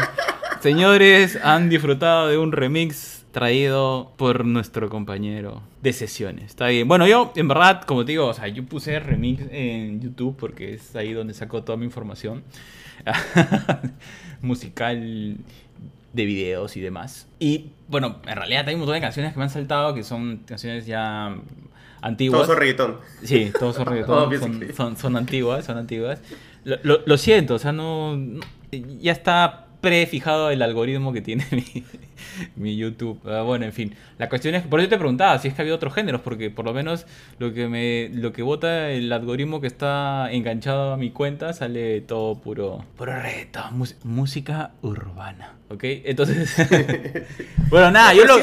Señores, 0.61 1.39
han 1.41 1.69
disfrutado 1.69 2.27
de 2.27 2.37
un 2.37 2.51
remix 2.51 3.18
traído 3.31 4.13
por 4.17 4.45
nuestro 4.45 4.89
compañero 4.89 5.61
de 5.81 5.93
sesiones. 5.93 6.45
Está 6.45 6.67
bien. 6.67 6.87
Bueno, 6.87 7.07
yo, 7.07 7.31
en 7.35 7.47
verdad, 7.47 7.83
como 7.83 8.05
te 8.05 8.13
digo, 8.13 8.27
o 8.27 8.33
sea, 8.33 8.47
yo 8.47 8.65
puse 8.65 8.99
remix 8.99 9.43
en 9.51 10.01
YouTube 10.01 10.35
porque 10.37 10.73
es 10.73 10.95
ahí 10.95 11.13
donde 11.13 11.33
saco 11.33 11.63
toda 11.63 11.77
mi 11.77 11.85
información 11.85 12.43
musical 14.41 15.37
de 16.13 16.25
videos 16.25 16.75
y 16.75 16.81
demás. 16.81 17.27
Y 17.39 17.71
bueno, 17.87 18.17
en 18.25 18.35
realidad 18.35 18.67
hay 18.67 18.73
un 18.73 18.81
montón 18.81 18.95
de 18.95 19.01
canciones 19.01 19.33
que 19.33 19.37
me 19.37 19.43
han 19.43 19.51
saltado 19.51 19.93
que 19.93 20.03
son 20.03 20.37
canciones 20.45 20.85
ya 20.85 21.35
antiguas. 22.01 22.37
Todos 22.39 22.47
son 22.47 22.57
reggaetón. 22.57 22.97
Sí, 23.23 23.51
todos 23.57 23.75
son 23.75 23.85
reggaetón. 23.85 24.73
son, 24.75 24.97
son, 24.97 25.15
antiguas, 25.15 25.65
son 25.65 25.77
antiguas. 25.77 26.21
Lo, 26.63 27.01
lo, 27.05 27.17
siento, 27.17 27.55
o 27.55 27.59
sea, 27.59 27.71
no, 27.71 28.19
ya 28.71 29.11
está 29.11 29.68
prefijado 29.81 30.49
el 30.49 30.61
algoritmo 30.61 31.13
que 31.13 31.21
tiene 31.21 31.45
mi, 32.55 32.75
YouTube. 32.77 33.19
Ah, 33.25 33.41
bueno, 33.41 33.65
en 33.65 33.73
fin. 33.73 33.95
La 34.17 34.29
cuestión 34.29 34.55
es, 34.55 34.63
por 34.63 34.79
eso 34.79 34.89
te 34.89 34.97
preguntaba 34.97 35.37
si 35.39 35.47
es 35.47 35.53
que 35.53 35.61
había 35.61 35.75
otros 35.75 35.93
géneros, 35.93 36.21
porque 36.21 36.49
por 36.49 36.65
lo 36.65 36.73
menos 36.73 37.05
lo 37.37 37.53
que 37.53 37.67
me 37.67 38.09
lo 38.13 38.33
que 38.33 38.43
vota 38.43 38.89
el 38.89 39.11
algoritmo 39.11 39.61
que 39.61 39.67
está 39.67 40.31
enganchado 40.31 40.93
a 40.93 40.97
mi 40.97 41.11
cuenta 41.11 41.53
sale 41.53 42.01
todo 42.01 42.39
puro, 42.39 42.85
puro 42.97 43.19
reto, 43.19 43.61
música 44.03 44.71
urbana. 44.81 45.55
¿Ok? 45.69 45.83
Entonces, 45.83 46.55
bueno, 47.69 47.91
nada, 47.91 48.15
yo, 48.15 48.25
lo, 48.25 48.37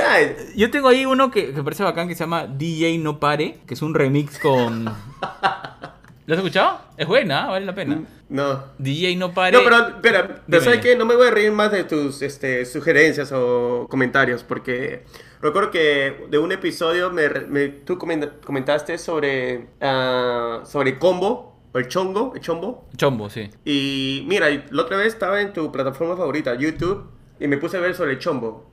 yo 0.54 0.70
tengo 0.70 0.88
ahí 0.88 1.06
uno 1.06 1.32
que, 1.32 1.52
que 1.52 1.62
parece 1.62 1.82
bacán 1.82 2.06
que 2.06 2.14
se 2.14 2.20
llama 2.20 2.46
DJ 2.46 2.98
No 2.98 3.18
Pare, 3.18 3.58
que 3.66 3.74
es 3.74 3.82
un 3.82 3.94
remix 3.94 4.38
con... 4.38 4.86
¿Lo 6.26 6.34
has 6.34 6.38
escuchado? 6.40 6.80
Es 6.96 7.06
buena, 7.06 7.46
vale 7.46 7.64
la 7.64 7.74
pena. 7.74 8.02
No. 8.28 8.64
DJ 8.78 9.14
no 9.14 9.32
pare. 9.32 9.56
No, 9.56 9.62
pero, 9.62 9.88
espera, 9.88 10.42
pero 10.48 10.62
¿sabes 10.62 10.80
qué? 10.80 10.96
No 10.96 11.04
me 11.04 11.14
voy 11.14 11.28
a 11.28 11.30
reír 11.30 11.52
más 11.52 11.70
de 11.70 11.84
tus 11.84 12.20
este, 12.20 12.64
sugerencias 12.66 13.30
o 13.32 13.86
comentarios, 13.88 14.42
porque 14.42 15.04
recuerdo 15.40 15.70
que 15.70 16.26
de 16.28 16.38
un 16.38 16.50
episodio 16.50 17.10
me, 17.10 17.68
tú 17.68 17.96
comentaste 17.96 18.98
sobre, 18.98 19.68
uh, 19.80 20.66
sobre 20.66 20.98
combo, 20.98 21.60
o 21.72 21.78
el 21.78 21.86
chongo, 21.86 22.32
el 22.34 22.40
chombo. 22.40 22.88
Chombo, 22.96 23.30
sí. 23.30 23.48
Y 23.64 24.24
mira, 24.26 24.48
la 24.70 24.82
otra 24.82 24.96
vez 24.96 25.08
estaba 25.08 25.40
en 25.40 25.52
tu 25.52 25.70
plataforma 25.70 26.16
favorita, 26.16 26.56
YouTube, 26.56 27.08
y 27.38 27.48
me 27.48 27.58
puse 27.58 27.76
a 27.76 27.80
ver 27.80 27.94
sobre 27.94 28.12
el 28.12 28.18
chombo. 28.18 28.70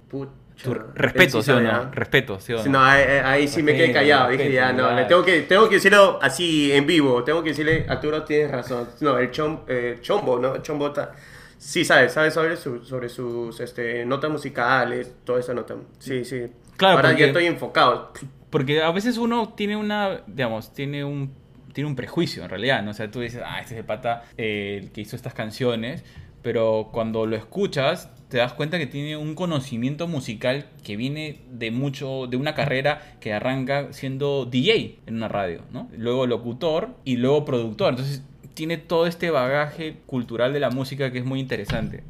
respeto, 0.96 1.42
sí, 1.42 1.52
o 1.52 1.60
no? 1.60 1.92
Respeto, 1.92 2.40
sí 2.40 2.54
o 2.54 2.64
no. 2.64 2.72
no 2.72 2.84
ahí, 2.84 3.48
sí 3.48 3.64
me 3.64 3.74
quedé 3.76 3.92
callado. 3.92 4.30
Dije, 4.30 4.52
ya, 4.52 4.72
no, 4.74 4.94
le 4.94 5.06
tengo 5.06 5.24
que, 5.24 5.42
tengo 5.42 5.68
que 5.68 5.76
decirlo 5.76 6.20
así 6.22 6.72
en 6.72 6.86
vivo. 6.86 7.24
Tengo 7.24 7.44
que 7.44 7.50
decirle, 7.50 7.86
Arturo, 7.88 8.24
tienes 8.24 8.52
razón. 8.52 8.88
No, 9.02 9.18
el 9.18 9.32
eh, 9.68 9.98
chombo, 10.02 10.40
¿no? 10.40 10.56
El 10.56 10.62
chombo 10.62 10.88
está. 10.88 11.14
Sí, 11.58 11.86
sabes, 11.86 12.12
sabes 12.12 12.34
sobre, 12.34 12.58
sobre 12.58 13.08
sus 13.08 13.60
este, 13.62 14.06
notas 14.06 14.30
musicales, 14.30 15.14
toda 15.24 15.40
esa 15.40 15.54
nota. 15.54 15.76
Sí, 15.98 16.26
sí. 16.26 16.48
Claro, 16.76 16.98
Ahora 16.98 17.14
ya 17.14 17.28
estoy 17.28 17.46
enfocado. 17.46 18.12
Porque 18.50 18.84
a 18.84 18.92
veces 18.92 19.18
uno 19.18 19.54
tiene 19.56 19.78
una, 19.78 20.24
digamos, 20.28 20.74
tiene 20.74 21.06
un, 21.06 21.34
tiene 21.74 21.90
un 21.90 21.96
prejuicio 21.96 22.44
en 22.44 22.50
realidad, 22.50 22.84
¿no? 22.84 22.92
O 22.92 22.94
sea, 22.94 23.10
tú 23.10 23.22
dices, 23.22 23.42
ah, 23.46 23.60
este 23.60 23.76
es 23.76 23.80
el 23.80 23.86
pata 23.86 24.24
eh, 24.38 24.80
el 24.82 24.92
que 24.92 25.02
hizo 25.02 25.16
estas 25.16 25.34
canciones, 25.34 26.04
pero 26.42 26.90
cuando 26.92 27.26
lo 27.26 27.36
escuchas 27.36 28.10
te 28.34 28.40
das 28.40 28.54
cuenta 28.54 28.80
que 28.80 28.88
tiene 28.88 29.16
un 29.16 29.36
conocimiento 29.36 30.08
musical 30.08 30.66
que 30.84 30.98
viene 30.98 31.42
de 31.52 31.70
mucho, 31.70 32.26
de 32.26 32.36
una 32.36 32.56
carrera 32.56 33.16
que 33.20 33.32
arranca 33.32 33.94
siendo 33.94 34.46
DJ 34.46 34.98
en 35.06 35.18
una 35.18 35.28
radio, 35.28 35.62
¿no? 35.72 35.88
Luego 35.96 36.26
locutor 36.26 36.90
y 37.06 37.18
luego 37.18 37.46
productor. 37.46 37.92
Entonces 37.92 38.24
tiene 38.56 38.78
todo 38.78 39.06
este 39.06 39.30
bagaje 39.30 39.98
cultural 40.08 40.52
de 40.52 40.60
la 40.60 40.72
música 40.72 41.12
que 41.12 41.20
es 41.20 41.26
muy 41.26 41.40
interesante. 41.40 42.02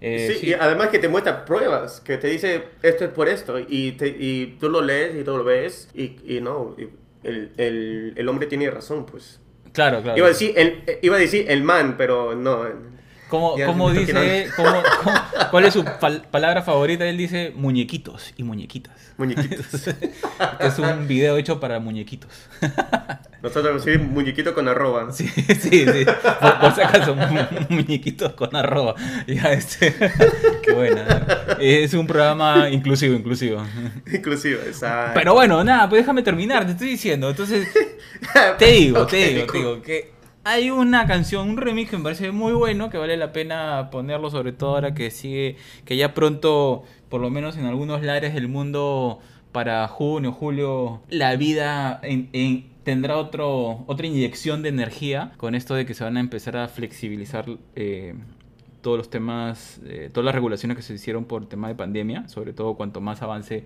Eh, 0.00 0.36
sí, 0.40 0.48
y 0.48 0.52
además 0.54 0.88
que 0.88 0.98
te 0.98 1.08
muestra 1.08 1.44
pruebas, 1.44 2.00
que 2.00 2.16
te 2.16 2.26
dice 2.26 2.64
esto 2.82 3.04
es 3.04 3.10
por 3.12 3.28
esto, 3.28 3.60
y, 3.60 3.96
y 4.00 4.56
tú 4.58 4.68
lo 4.70 4.82
lees 4.82 5.14
y 5.14 5.22
tú 5.22 5.36
lo 5.36 5.44
ves, 5.44 5.90
y, 5.94 6.40
no, 6.40 6.74
el, 7.22 7.52
el, 7.56 8.14
el, 8.16 8.28
hombre 8.28 8.48
tiene 8.48 8.68
razón, 8.68 9.06
pues. 9.06 9.38
Claro, 9.72 10.02
claro. 10.02 10.18
Iba 10.18 10.26
a 10.26 10.30
decir 10.30 10.54
el, 10.56 10.82
iba 11.02 11.14
a 11.14 11.20
decir 11.20 11.44
el 11.48 11.62
man, 11.62 11.94
pero 11.96 12.34
no. 12.34 12.66
¿Cómo, 13.28 13.90
dice? 13.92 14.48
¿Cuál 15.50 15.64
es 15.64 15.74
su 15.74 15.84
palabra 16.30 16.62
favorita? 16.62 17.06
Él 17.06 17.18
dice 17.18 17.52
muñequitos 17.54 18.32
y 18.36 18.42
muñequitas. 18.42 18.94
Muñequitos. 19.18 19.66
es 20.60 20.78
un 20.78 21.06
video 21.06 21.36
hecho 21.36 21.60
para 21.60 21.78
muñequitos. 21.78 22.30
Nosotros 23.42 23.84
decimos 23.84 24.08
muñequito 24.08 24.52
con 24.54 24.66
arroba. 24.66 25.12
Sí, 25.12 25.28
sí, 25.28 25.56
sí. 25.70 26.06
Por, 26.60 26.74
si 26.74 26.80
acaso, 26.80 27.16
muñequitos 27.68 28.32
con 28.32 28.54
arroba. 28.56 28.94
Ya, 29.26 29.52
este. 29.52 29.94
Qué 30.62 30.72
buena. 30.72 31.56
Es 31.60 31.94
un 31.94 32.06
programa 32.06 32.68
inclusivo, 32.70 33.14
inclusivo. 33.14 33.62
Inclusivo, 34.12 34.60
exacto. 34.66 35.12
Pero 35.14 35.34
bueno, 35.34 35.62
nada, 35.62 35.88
pues 35.88 36.02
déjame 36.02 36.22
terminar, 36.22 36.64
te 36.64 36.72
estoy 36.72 36.88
diciendo. 36.88 37.30
Entonces, 37.30 37.68
te 38.58 38.66
digo, 38.66 39.06
te 39.06 39.16
digo, 39.16 39.46
te 39.52 39.58
digo 39.58 39.82
que 39.82 40.17
hay 40.48 40.70
una 40.70 41.06
canción, 41.06 41.50
un 41.50 41.56
remix 41.58 41.90
que 41.90 41.98
me 41.98 42.04
parece 42.04 42.32
muy 42.32 42.54
bueno, 42.54 42.88
que 42.88 42.96
vale 42.96 43.18
la 43.18 43.32
pena 43.32 43.90
ponerlo, 43.90 44.30
sobre 44.30 44.52
todo 44.52 44.70
ahora 44.70 44.94
que 44.94 45.10
sigue, 45.10 45.56
que 45.84 45.98
ya 45.98 46.14
pronto, 46.14 46.84
por 47.10 47.20
lo 47.20 47.28
menos 47.28 47.58
en 47.58 47.66
algunos 47.66 48.02
lares 48.02 48.32
del 48.32 48.48
mundo, 48.48 49.20
para 49.52 49.86
junio, 49.88 50.32
julio, 50.32 51.02
la 51.10 51.36
vida 51.36 52.00
tendrá 52.82 53.18
otro, 53.18 53.84
otra 53.86 54.06
inyección 54.06 54.62
de 54.62 54.70
energía 54.70 55.32
con 55.36 55.54
esto 55.54 55.74
de 55.74 55.84
que 55.84 55.92
se 55.92 56.04
van 56.04 56.16
a 56.16 56.20
empezar 56.20 56.56
a 56.56 56.68
flexibilizar 56.68 57.44
eh, 57.76 58.14
todos 58.80 58.96
los 58.96 59.10
temas, 59.10 59.80
eh, 59.84 60.08
todas 60.10 60.24
las 60.24 60.34
regulaciones 60.34 60.78
que 60.78 60.82
se 60.82 60.94
hicieron 60.94 61.26
por 61.26 61.42
el 61.42 61.48
tema 61.48 61.68
de 61.68 61.74
pandemia, 61.74 62.26
sobre 62.28 62.54
todo 62.54 62.74
cuanto 62.74 63.02
más 63.02 63.20
avance 63.20 63.64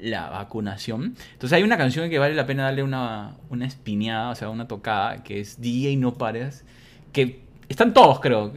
la 0.00 0.28
vacunación. 0.30 1.16
Entonces 1.32 1.52
hay 1.56 1.62
una 1.62 1.76
canción 1.76 2.10
que 2.10 2.18
vale 2.18 2.34
la 2.34 2.46
pena 2.46 2.64
darle 2.64 2.82
una, 2.82 3.36
una 3.50 3.66
espineada, 3.66 4.30
o 4.30 4.34
sea, 4.34 4.50
una 4.50 4.68
tocada, 4.68 5.22
que 5.22 5.40
es 5.40 5.60
DJ 5.60 5.96
No 5.96 6.14
Pares, 6.14 6.64
que 7.12 7.40
están 7.68 7.94
todos, 7.94 8.20
creo. 8.20 8.52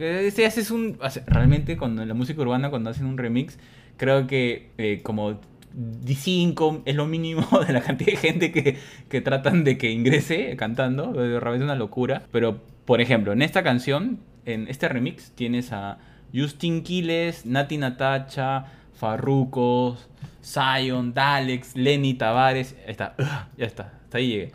Haces 0.46 0.70
un, 0.70 0.98
realmente 1.26 1.76
cuando 1.76 2.02
en 2.02 2.08
la 2.08 2.14
música 2.14 2.40
urbana, 2.42 2.70
cuando 2.70 2.90
hacen 2.90 3.06
un 3.06 3.18
remix, 3.18 3.58
creo 3.96 4.26
que 4.26 4.70
eh, 4.78 5.00
como 5.02 5.40
D5 5.74 6.82
es 6.84 6.94
lo 6.94 7.06
mínimo 7.06 7.46
de 7.66 7.72
la 7.72 7.80
cantidad 7.80 8.12
de 8.12 8.16
gente 8.16 8.52
que, 8.52 8.78
que 9.08 9.20
tratan 9.20 9.64
de 9.64 9.78
que 9.78 9.90
ingrese 9.90 10.56
cantando, 10.56 11.12
realmente 11.12 11.56
es 11.56 11.62
una 11.62 11.74
locura. 11.74 12.22
Pero, 12.32 12.60
por 12.84 13.00
ejemplo, 13.00 13.32
en 13.32 13.42
esta 13.42 13.62
canción, 13.62 14.20
en 14.44 14.68
este 14.68 14.88
remix, 14.88 15.32
tienes 15.32 15.72
a 15.72 15.98
Justin 16.34 16.82
Quiles, 16.82 17.46
Nati 17.46 17.78
Natacha, 17.78 18.66
Farrucos, 19.00 20.10
Zion, 20.44 21.14
Dalex, 21.14 21.74
Lenny 21.74 22.14
Tavares. 22.14 22.76
Ahí 22.84 22.90
está, 22.90 23.14
ya 23.56 23.64
está, 23.64 23.94
hasta 24.04 24.18
ahí 24.18 24.28
llegué. 24.28 24.52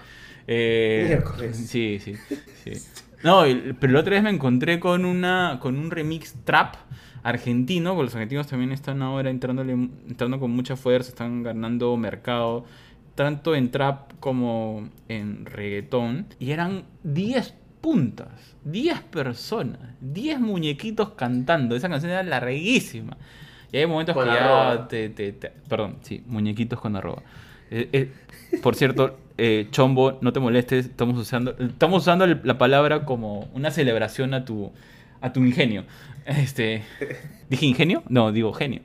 Eh, 0.47 1.19
sí, 1.53 1.99
sí, 1.99 2.13
sí. 2.63 2.71
No, 3.23 3.41
pero 3.79 3.93
la 3.93 4.01
otra 4.01 4.11
vez 4.13 4.23
me 4.23 4.29
encontré 4.29 4.79
con, 4.79 5.03
una, 5.03 5.57
con 5.59 5.79
un 5.79 5.89
remix 5.89 6.35
trap 6.43 6.75
argentino, 7.23 7.95
porque 7.95 8.03
los 8.03 8.15
argentinos 8.15 8.45
también 8.45 8.71
están 8.71 9.01
ahora 9.01 9.31
entrando 9.31 10.39
con 10.39 10.51
mucha 10.51 10.75
fuerza, 10.75 11.09
están 11.09 11.41
ganando 11.41 11.97
mercado, 11.97 12.65
tanto 13.15 13.55
en 13.55 13.71
trap 13.71 14.11
como 14.19 14.89
en 15.07 15.47
reggaetón. 15.47 16.27
Y 16.37 16.51
eran 16.51 16.83
10 17.03 17.55
puntas, 17.81 18.55
10 18.63 19.01
personas, 19.01 19.79
10 20.01 20.39
muñequitos 20.39 21.13
cantando. 21.13 21.75
Esa 21.75 21.89
canción 21.89 22.11
era 22.11 22.21
larguísima. 22.21 23.17
Y 23.75 23.79
hay 23.79 23.87
momentos 23.87 24.15
que 24.15 24.25
ya 24.25 24.87
te, 24.87 25.33
Perdón, 25.67 25.97
sí, 26.01 26.23
muñequitos 26.27 26.79
con 26.79 26.95
arroba. 26.95 27.23
Eh, 27.69 27.89
eh, 27.91 28.11
por 28.63 28.73
cierto, 28.73 29.19
eh, 29.37 29.67
Chombo, 29.69 30.17
no 30.21 30.31
te 30.31 30.39
molestes, 30.39 30.85
estamos 30.85 31.17
usando, 31.17 31.57
estamos 31.59 32.03
usando 32.03 32.25
la 32.25 32.57
palabra 32.57 33.03
como 33.03 33.49
una 33.53 33.71
celebración 33.71 34.33
a 34.33 34.45
tu, 34.45 34.71
a 35.19 35.33
tu 35.33 35.43
ingenio. 35.43 35.83
Este, 36.25 36.83
¿Dije 37.49 37.65
ingenio? 37.65 38.01
No, 38.07 38.31
digo 38.31 38.53
genio. 38.53 38.79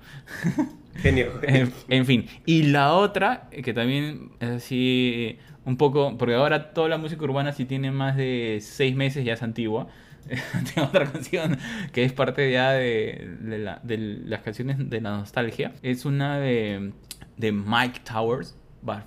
Genio. 0.96 1.34
en, 1.88 2.04
fin. 2.04 2.26
Y 2.44 2.64
la 2.64 2.94
otra, 2.94 3.48
que 3.62 3.72
también 3.72 4.32
es 4.40 4.50
así, 4.50 5.38
un 5.64 5.76
poco, 5.76 6.18
porque 6.18 6.34
ahora 6.34 6.72
toda 6.72 6.88
la 6.88 6.98
música 6.98 7.22
urbana 7.22 7.52
si 7.52 7.64
tiene 7.64 7.92
más 7.92 8.16
de 8.16 8.58
seis 8.60 8.96
meses 8.96 9.24
ya 9.24 9.34
es 9.34 9.42
antigua. 9.44 9.86
tengo 10.74 10.88
otra 10.88 11.10
canción 11.10 11.58
que 11.92 12.04
es 12.04 12.12
parte 12.12 12.50
ya 12.50 12.72
de, 12.72 13.36
las 14.24 14.40
canciones 14.42 14.90
de 14.90 15.00
la 15.00 15.10
nostalgia. 15.10 15.72
Es 15.82 16.04
una 16.04 16.38
de, 16.38 16.92
Mike 17.38 18.00
Towers, 18.04 18.56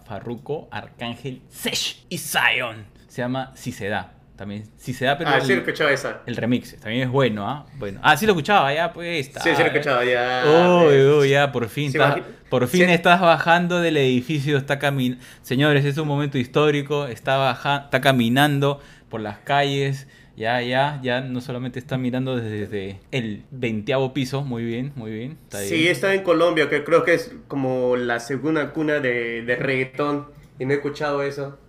Farruko, 0.05 0.67
Arcángel, 0.71 1.41
Sesh 1.49 2.05
y 2.09 2.17
Zion. 2.17 2.85
Se 3.07 3.21
llama 3.21 3.51
Si 3.55 3.71
se 3.71 3.87
da. 3.87 4.13
También, 4.35 4.63
si 4.77 4.93
se 4.93 5.05
da, 5.05 5.15
pero. 5.15 5.29
Ah, 5.29 5.39
sí, 5.39 5.53
lo 5.53 5.59
escuchaba 5.59 5.91
esa. 5.91 6.21
El 6.25 6.35
remix 6.35 6.75
también 6.79 7.03
es 7.03 7.09
bueno, 7.09 7.47
¿ah? 7.47 7.67
Bueno. 7.75 7.99
Ah, 8.01 8.17
sí 8.17 8.25
lo 8.25 8.31
escuchaba, 8.31 8.73
ya, 8.73 8.91
pues. 8.91 9.27
Está, 9.27 9.41
sí, 9.41 9.51
sí 9.55 9.61
lo 9.61 9.67
escuchaba, 9.67 10.03
ya. 10.03 10.43
Uy, 10.87 11.05
uy, 11.05 11.29
ya, 11.29 11.51
por 11.51 11.69
fin. 11.69 11.93
por 12.49 12.67
fin 12.67 12.89
estás 12.89 13.21
bajando 13.21 13.79
del 13.79 13.95
edificio, 13.95 14.57
está 14.57 14.79
caminando. 14.79 15.23
Señores, 15.43 15.85
es 15.85 15.99
un 15.99 16.07
momento 16.07 16.39
histórico. 16.39 17.05
Está, 17.05 17.37
bajando, 17.37 17.85
está 17.85 18.01
caminando 18.01 18.81
por 19.07 19.21
las 19.21 19.37
calles 19.37 20.07
ya, 20.35 20.61
ya, 20.61 20.99
ya 21.03 21.21
no 21.21 21.41
solamente 21.41 21.77
está 21.79 21.97
mirando 21.97 22.35
desde 22.35 22.99
el 23.11 23.43
veinteavo 23.51 24.13
piso, 24.13 24.43
muy 24.43 24.63
bien, 24.63 24.91
muy 24.95 25.11
bien. 25.11 25.37
Está 25.43 25.59
sí, 25.59 25.87
está 25.87 26.13
en 26.15 26.23
Colombia, 26.23 26.69
que 26.69 26.83
creo 26.83 27.03
que 27.03 27.13
es 27.13 27.31
como 27.47 27.95
la 27.95 28.19
segunda 28.19 28.71
cuna 28.71 28.99
de, 28.99 29.43
de 29.43 29.55
reggaetón, 29.55 30.27
y 30.57 30.65
no 30.65 30.71
he 30.71 30.75
escuchado 30.75 31.21
eso. 31.21 31.59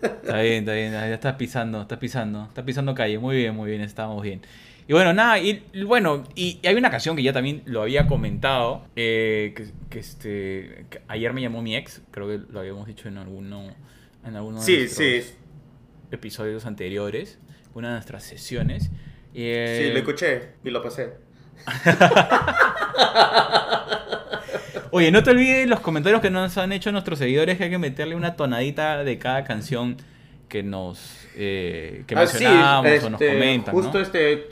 Está 0.00 0.42
bien, 0.42 0.60
está 0.60 0.74
bien, 0.74 0.92
ya 0.92 1.12
está 1.12 1.36
pisando, 1.36 1.82
está 1.82 1.98
pisando, 1.98 2.44
está 2.44 2.64
pisando 2.64 2.94
calle, 2.94 3.18
muy 3.18 3.36
bien, 3.36 3.54
muy 3.56 3.70
bien, 3.70 3.82
estamos 3.82 4.22
bien. 4.22 4.42
Y 4.86 4.92
bueno, 4.92 5.12
nada, 5.12 5.40
y 5.40 5.62
bueno, 5.84 6.24
y, 6.34 6.60
hay 6.64 6.76
una 6.76 6.90
canción 6.90 7.16
que 7.16 7.22
ya 7.22 7.32
también 7.32 7.62
lo 7.66 7.82
había 7.82 8.06
comentado, 8.06 8.84
eh, 8.94 9.54
que, 9.90 9.98
este, 9.98 10.86
ayer 11.08 11.32
me 11.32 11.42
llamó 11.42 11.62
mi 11.62 11.76
ex, 11.76 12.00
creo 12.12 12.28
que 12.28 12.40
lo 12.52 12.60
habíamos 12.60 12.86
dicho 12.86 13.08
en 13.08 13.18
alguno, 13.18 13.74
en 14.24 14.36
alguno 14.36 14.62
sí, 14.62 14.86
sí 14.86 15.24
episodios 16.10 16.66
anteriores, 16.66 17.38
una 17.74 17.88
de 17.88 17.94
nuestras 17.94 18.24
sesiones. 18.24 18.90
sí, 19.32 19.90
lo 19.92 19.98
escuché 19.98 20.50
y 20.64 20.70
lo 20.70 20.82
pasé. 20.82 21.12
Oye, 24.90 25.10
no 25.10 25.22
te 25.22 25.30
olvides 25.30 25.68
los 25.68 25.80
comentarios 25.80 26.22
que 26.22 26.30
nos 26.30 26.56
han 26.56 26.72
hecho 26.72 26.90
nuestros 26.92 27.18
seguidores 27.18 27.58
que 27.58 27.64
hay 27.64 27.70
que 27.70 27.78
meterle 27.78 28.14
una 28.14 28.36
tonadita 28.36 29.04
de 29.04 29.18
cada 29.18 29.44
canción 29.44 29.98
que 30.48 30.62
nos 30.62 31.26
eh, 31.36 32.04
que 32.06 32.14
mencionamos 32.14 33.04
o 33.04 33.10
nos 33.10 33.20
este, 33.20 33.34
comentan. 33.34 33.74
Justo 33.74 34.00
este, 34.00 34.48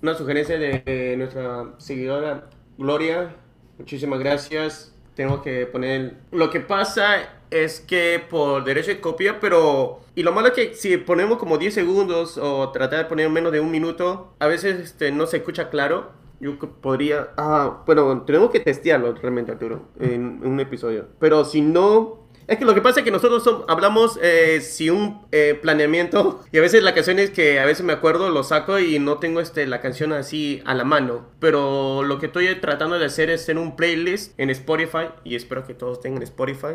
una 0.00 0.14
sugerencia 0.14 0.58
de 0.58 1.14
nuestra 1.18 1.74
seguidora 1.78 2.48
Gloria. 2.78 3.34
Muchísimas 3.78 4.18
gracias. 4.18 4.94
Tengo 5.14 5.42
que 5.42 5.66
poner. 5.66 6.16
Lo 6.32 6.50
que 6.50 6.60
pasa 6.60 7.33
es 7.50 7.80
que 7.80 8.22
por 8.28 8.64
derecho 8.64 8.90
de 8.90 9.00
copia, 9.00 9.40
pero. 9.40 10.00
Y 10.14 10.22
lo 10.22 10.32
malo 10.32 10.48
es 10.48 10.54
que 10.54 10.74
si 10.74 10.96
ponemos 10.96 11.38
como 11.38 11.58
10 11.58 11.74
segundos 11.74 12.38
o 12.38 12.70
tratar 12.70 13.00
de 13.00 13.04
poner 13.06 13.28
menos 13.30 13.52
de 13.52 13.60
un 13.60 13.70
minuto, 13.70 14.34
a 14.38 14.46
veces 14.46 14.80
este, 14.80 15.12
no 15.12 15.26
se 15.26 15.38
escucha 15.38 15.70
claro. 15.70 16.12
Yo 16.40 16.58
podría. 16.58 17.28
Ah, 17.36 17.82
bueno, 17.86 18.22
tenemos 18.26 18.50
que 18.50 18.60
testearlo 18.60 19.14
realmente, 19.14 19.52
Arturo, 19.52 19.88
en, 19.98 20.44
un 20.44 20.60
episodio. 20.60 21.06
Pero 21.18 21.44
si 21.44 21.60
no. 21.60 22.22
Es 22.46 22.58
que 22.58 22.66
lo 22.66 22.74
que 22.74 22.82
pasa 22.82 23.00
es 23.00 23.04
que 23.04 23.10
nosotros 23.10 23.64
hablamos 23.68 24.18
eh, 24.20 24.60
sin 24.60 24.92
un 24.92 25.26
eh, 25.32 25.58
planeamiento 25.62 26.42
y 26.52 26.58
a 26.58 26.60
veces 26.60 26.82
la 26.82 26.92
canción 26.92 27.18
es 27.18 27.30
que 27.30 27.58
a 27.58 27.64
veces 27.64 27.86
me 27.86 27.94
acuerdo, 27.94 28.28
lo 28.28 28.42
saco 28.42 28.78
y 28.78 28.98
no 28.98 29.16
tengo 29.16 29.40
este, 29.40 29.66
la 29.66 29.80
canción 29.80 30.12
así 30.12 30.60
a 30.66 30.74
la 30.74 30.84
mano. 30.84 31.24
Pero 31.38 32.02
lo 32.02 32.18
que 32.18 32.26
estoy 32.26 32.54
tratando 32.56 32.98
de 32.98 33.06
hacer 33.06 33.30
es 33.30 33.42
hacer 33.42 33.56
un 33.56 33.76
playlist 33.76 34.38
en 34.38 34.50
Spotify 34.50 35.08
y 35.24 35.36
espero 35.36 35.66
que 35.66 35.72
todos 35.72 36.00
tengan 36.00 36.22
Spotify. 36.22 36.74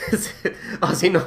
o 0.80 0.88
si 0.94 1.10
no, 1.10 1.22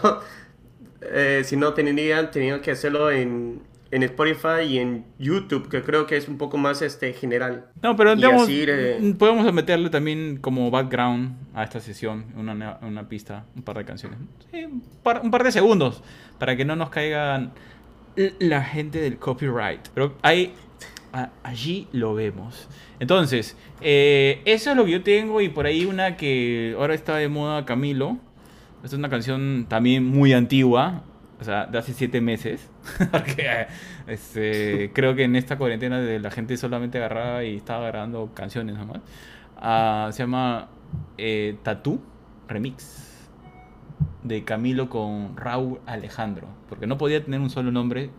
eh, 1.02 1.42
si 1.44 1.56
no 1.56 1.74
tendrían, 1.74 2.32
tenido 2.32 2.62
que 2.62 2.72
hacerlo 2.72 3.12
en, 3.12 3.62
en 3.92 4.04
Spotify 4.04 4.64
y 4.68 4.80
en 4.80 5.06
YouTube, 5.20 5.70
que 5.70 5.82
creo 5.84 6.08
que 6.08 6.16
es 6.16 6.28
un 6.28 6.38
poco 6.38 6.58
más 6.58 6.82
este 6.82 7.14
general. 7.14 7.66
No, 7.82 7.96
pero 7.96 8.16
digamos, 8.16 8.48
eh, 8.50 9.16
podemos 9.18 9.52
meterle 9.54 9.90
también 9.90 10.38
como 10.38 10.72
background 10.72 11.36
a 11.54 11.64
esta 11.64 11.80
sesión, 11.80 12.26
una, 12.36 12.80
una 12.82 13.10
pista, 13.10 13.46
un 13.56 13.64
par 13.64 13.78
de 13.78 13.86
canciones. 13.86 14.20
Sí, 14.52 14.64
un, 14.64 14.82
par, 15.04 15.44
de 15.44 15.52
segundos, 15.52 16.04
para 16.40 16.56
que 16.56 16.64
no 16.64 16.76
nos 16.76 16.90
caigan 16.90 17.52
la 18.16 18.64
gente 18.64 19.02
del 19.02 19.18
copyright. 19.18 19.90
Pero 19.94 20.16
ahí, 20.22 20.54
allí 21.44 21.88
lo 21.92 22.14
vemos. 22.14 22.70
Entonces, 23.00 23.58
eh, 23.82 24.42
eso 24.46 24.72
es 24.72 24.78
lo 24.78 24.86
que 24.86 24.92
yo 24.92 25.04
tengo 25.04 25.42
y 25.42 25.50
por 25.50 25.66
ahí 25.66 25.86
una 25.86 26.16
que 26.16 26.76
ahora 26.78 26.94
está 26.94 27.18
de 27.18 27.28
moda 27.28 27.66
Camilo. 27.66 28.20
Esta 28.84 28.96
es 28.96 29.00
una 29.00 29.10
canción 29.10 29.68
también 29.70 30.04
muy 30.04 30.34
antigua, 30.34 31.04
o 31.40 31.44
sea, 31.44 31.68
de 31.68 31.78
hace 31.78 31.94
siete 31.94 32.20
meses. 32.20 32.70
Porque 33.12 33.68
este, 34.08 34.92
creo 34.94 35.16
que 35.16 35.24
en 35.24 35.36
esta 35.36 35.58
cuarentena 35.58 36.00
de 36.00 36.20
la 36.20 36.32
gente 36.32 36.58
solamente 36.58 36.98
agarraba 36.98 37.44
y 37.44 37.56
estaba 37.56 37.88
grabando 37.88 38.32
canciones 38.34 38.78
nomás. 38.78 39.02
Uh, 39.58 40.12
se 40.12 40.24
llama 40.24 40.70
eh, 41.18 41.58
Remix 42.48 43.30
de 44.24 44.44
Camilo 44.44 44.90
con 44.90 45.38
Raúl 45.38 45.80
Alejandro. 45.86 46.48
Porque 46.70 46.88
no 46.88 46.98
podía 46.98 47.24
tener 47.24 47.40
un 47.40 47.50
solo 47.50 47.72
nombre, 47.72 48.10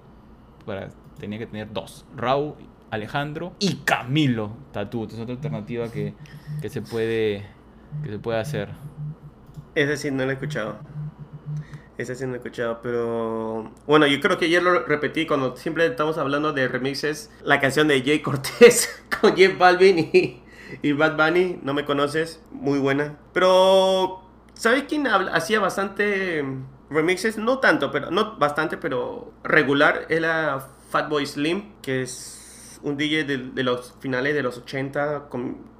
para, 0.64 0.88
tenía 1.18 1.38
que 1.38 1.46
tener 1.46 1.72
dos. 1.72 2.04
Raúl 2.16 2.54
Alejandro 2.90 3.54
y 3.58 3.76
Camilo 3.84 4.52
Tatú. 4.72 5.04
Es 5.04 5.18
otra 5.18 5.34
alternativa 5.34 5.88
que, 5.90 6.14
que, 6.60 6.68
se 6.68 6.82
puede, 6.82 7.46
que 8.04 8.10
se 8.10 8.18
puede 8.18 8.38
hacer. 8.38 8.68
Es 9.74 9.88
decir, 9.88 10.12
no 10.12 10.24
lo 10.24 10.30
he 10.30 10.34
escuchado. 10.34 10.78
Ese 11.98 12.14
sí 12.14 12.26
no 12.26 12.34
he 12.34 12.36
escuchado, 12.36 12.80
pero 12.82 13.70
bueno, 13.86 14.06
yo 14.06 14.20
creo 14.20 14.38
que 14.38 14.48
ya 14.48 14.60
lo 14.60 14.84
repetí 14.84 15.26
cuando 15.26 15.56
siempre 15.56 15.86
estamos 15.86 16.18
hablando 16.18 16.52
de 16.52 16.66
remixes. 16.66 17.30
La 17.44 17.60
canción 17.60 17.86
de 17.86 18.02
Jay 18.02 18.20
Cortés 18.20 19.04
con 19.20 19.36
Jeff 19.36 19.58
Balvin 19.58 19.98
y, 19.98 20.42
y 20.82 20.92
Bad 20.92 21.16
Bunny, 21.16 21.60
no 21.62 21.74
me 21.74 21.84
conoces, 21.84 22.42
muy 22.50 22.78
buena. 22.78 23.18
Pero, 23.32 24.22
¿sabes 24.54 24.84
quién 24.88 25.06
hacía 25.06 25.60
bastante 25.60 26.44
remixes? 26.90 27.36
No 27.36 27.58
tanto, 27.58 27.90
pero 27.90 28.10
no 28.10 28.36
bastante, 28.38 28.78
pero 28.78 29.32
regular. 29.44 30.06
Era 30.08 30.66
Fatboy 30.90 31.26
Slim, 31.26 31.72
que 31.82 32.02
es 32.02 32.80
un 32.82 32.96
DJ 32.96 33.24
de, 33.24 33.38
de 33.38 33.62
los 33.62 33.94
finales 34.00 34.34
de 34.34 34.42
los 34.42 34.58
80 34.58 35.28
con 35.28 35.71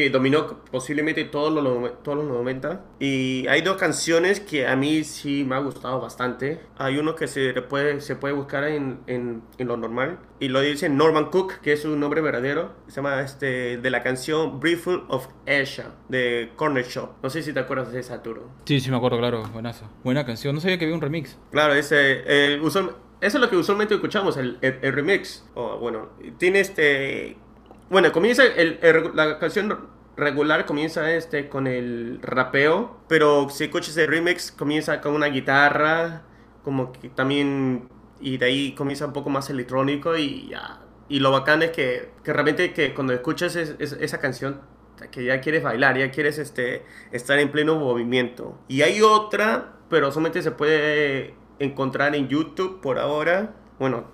que 0.00 0.10
dominó 0.10 0.64
posiblemente 0.70 1.24
todos 1.24 1.52
los, 1.52 2.02
todos 2.02 2.18
los 2.18 2.26
90. 2.26 2.84
Y 2.98 3.46
hay 3.48 3.60
dos 3.62 3.76
canciones 3.76 4.40
que 4.40 4.66
a 4.66 4.76
mí 4.76 5.04
sí 5.04 5.44
me 5.44 5.56
ha 5.56 5.58
gustado 5.58 6.00
bastante. 6.00 6.60
Hay 6.78 6.96
uno 6.96 7.14
que 7.14 7.28
se 7.28 7.52
puede, 7.62 8.00
se 8.00 8.16
puede 8.16 8.34
buscar 8.34 8.64
en, 8.64 9.00
en, 9.06 9.42
en 9.58 9.68
lo 9.68 9.76
normal. 9.76 10.18
Y 10.38 10.48
lo 10.48 10.60
dice 10.62 10.88
Norman 10.88 11.26
Cook, 11.26 11.60
que 11.60 11.74
es 11.74 11.82
su 11.82 11.96
nombre 11.96 12.22
verdadero. 12.22 12.72
Se 12.86 12.96
llama 12.96 13.20
este, 13.20 13.76
de 13.76 13.90
la 13.90 14.02
canción 14.02 14.58
Briefing 14.58 15.04
of 15.08 15.28
Asia, 15.46 15.90
de 16.08 16.52
Corner 16.56 16.84
Shop. 16.84 17.10
No 17.22 17.28
sé 17.28 17.42
si 17.42 17.52
te 17.52 17.60
acuerdas 17.60 17.92
de 17.92 18.00
esa, 18.00 18.14
Arturo. 18.14 18.48
Sí, 18.64 18.80
sí 18.80 18.90
me 18.90 18.96
acuerdo, 18.96 19.18
claro. 19.18 19.42
Buenazo. 19.52 19.90
Buena 20.02 20.24
canción. 20.24 20.54
No 20.54 20.60
sabía 20.60 20.78
que 20.78 20.86
había 20.86 20.94
un 20.94 21.02
remix. 21.02 21.36
Claro, 21.50 21.74
ese... 21.74 22.22
Eh, 22.26 22.60
eso 23.20 23.36
es 23.36 23.40
lo 23.42 23.50
que 23.50 23.56
usualmente 23.56 23.94
escuchamos, 23.94 24.38
el, 24.38 24.56
el, 24.62 24.92
remix. 24.94 25.44
O, 25.54 25.78
bueno, 25.78 26.08
tiene 26.38 26.60
este 26.60 27.36
bueno, 27.90 28.12
comienza 28.12 28.44
el, 28.44 28.78
la 29.14 29.38
canción 29.38 29.88
regular 30.16 30.66
comienza 30.66 31.12
este 31.12 31.48
con 31.48 31.66
el 31.66 32.20
rapeo, 32.22 32.98
pero 33.08 33.48
si 33.50 33.64
escuchas 33.64 33.96
el 33.96 34.08
remix 34.08 34.52
comienza 34.52 35.00
con 35.00 35.14
una 35.14 35.26
guitarra, 35.26 36.22
como 36.62 36.92
que 36.92 37.08
también 37.08 37.88
y 38.20 38.36
de 38.36 38.46
ahí 38.46 38.74
comienza 38.74 39.06
un 39.06 39.12
poco 39.12 39.30
más 39.30 39.50
electrónico 39.50 40.16
y 40.16 40.48
ya. 40.48 40.80
Y 41.08 41.18
lo 41.18 41.32
bacán 41.32 41.62
es 41.62 41.70
que, 41.70 42.10
que 42.22 42.32
realmente 42.32 42.72
que 42.72 42.94
cuando 42.94 43.12
escuchas 43.12 43.56
esa 43.56 44.18
canción 44.20 44.60
que 45.10 45.24
ya 45.24 45.40
quieres 45.40 45.62
bailar, 45.62 45.98
ya 45.98 46.10
quieres 46.10 46.38
este, 46.38 46.84
estar 47.10 47.38
en 47.38 47.50
pleno 47.50 47.76
movimiento. 47.76 48.58
Y 48.68 48.82
hay 48.82 49.00
otra, 49.02 49.72
pero 49.88 50.12
solamente 50.12 50.42
se 50.42 50.50
puede 50.50 51.34
encontrar 51.58 52.14
en 52.14 52.28
YouTube 52.28 52.80
por 52.80 52.98
ahora. 52.98 53.54
Bueno, 53.78 54.04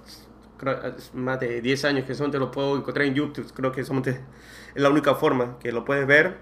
más 1.15 1.41
de 1.41 1.61
10 1.61 1.85
años 1.85 2.05
que 2.05 2.15
solamente 2.15 2.39
lo 2.39 2.51
puedo 2.51 2.77
encontrar 2.77 3.07
en 3.07 3.15
YouTube, 3.15 3.53
creo 3.53 3.73
que 3.73 3.81
es 3.81 3.91
la 4.75 4.91
única 4.91 5.15
forma 5.15 5.59
que 5.59 5.73
lo 5.73 5.85
puedes 5.85 6.07
ver. 6.07 6.39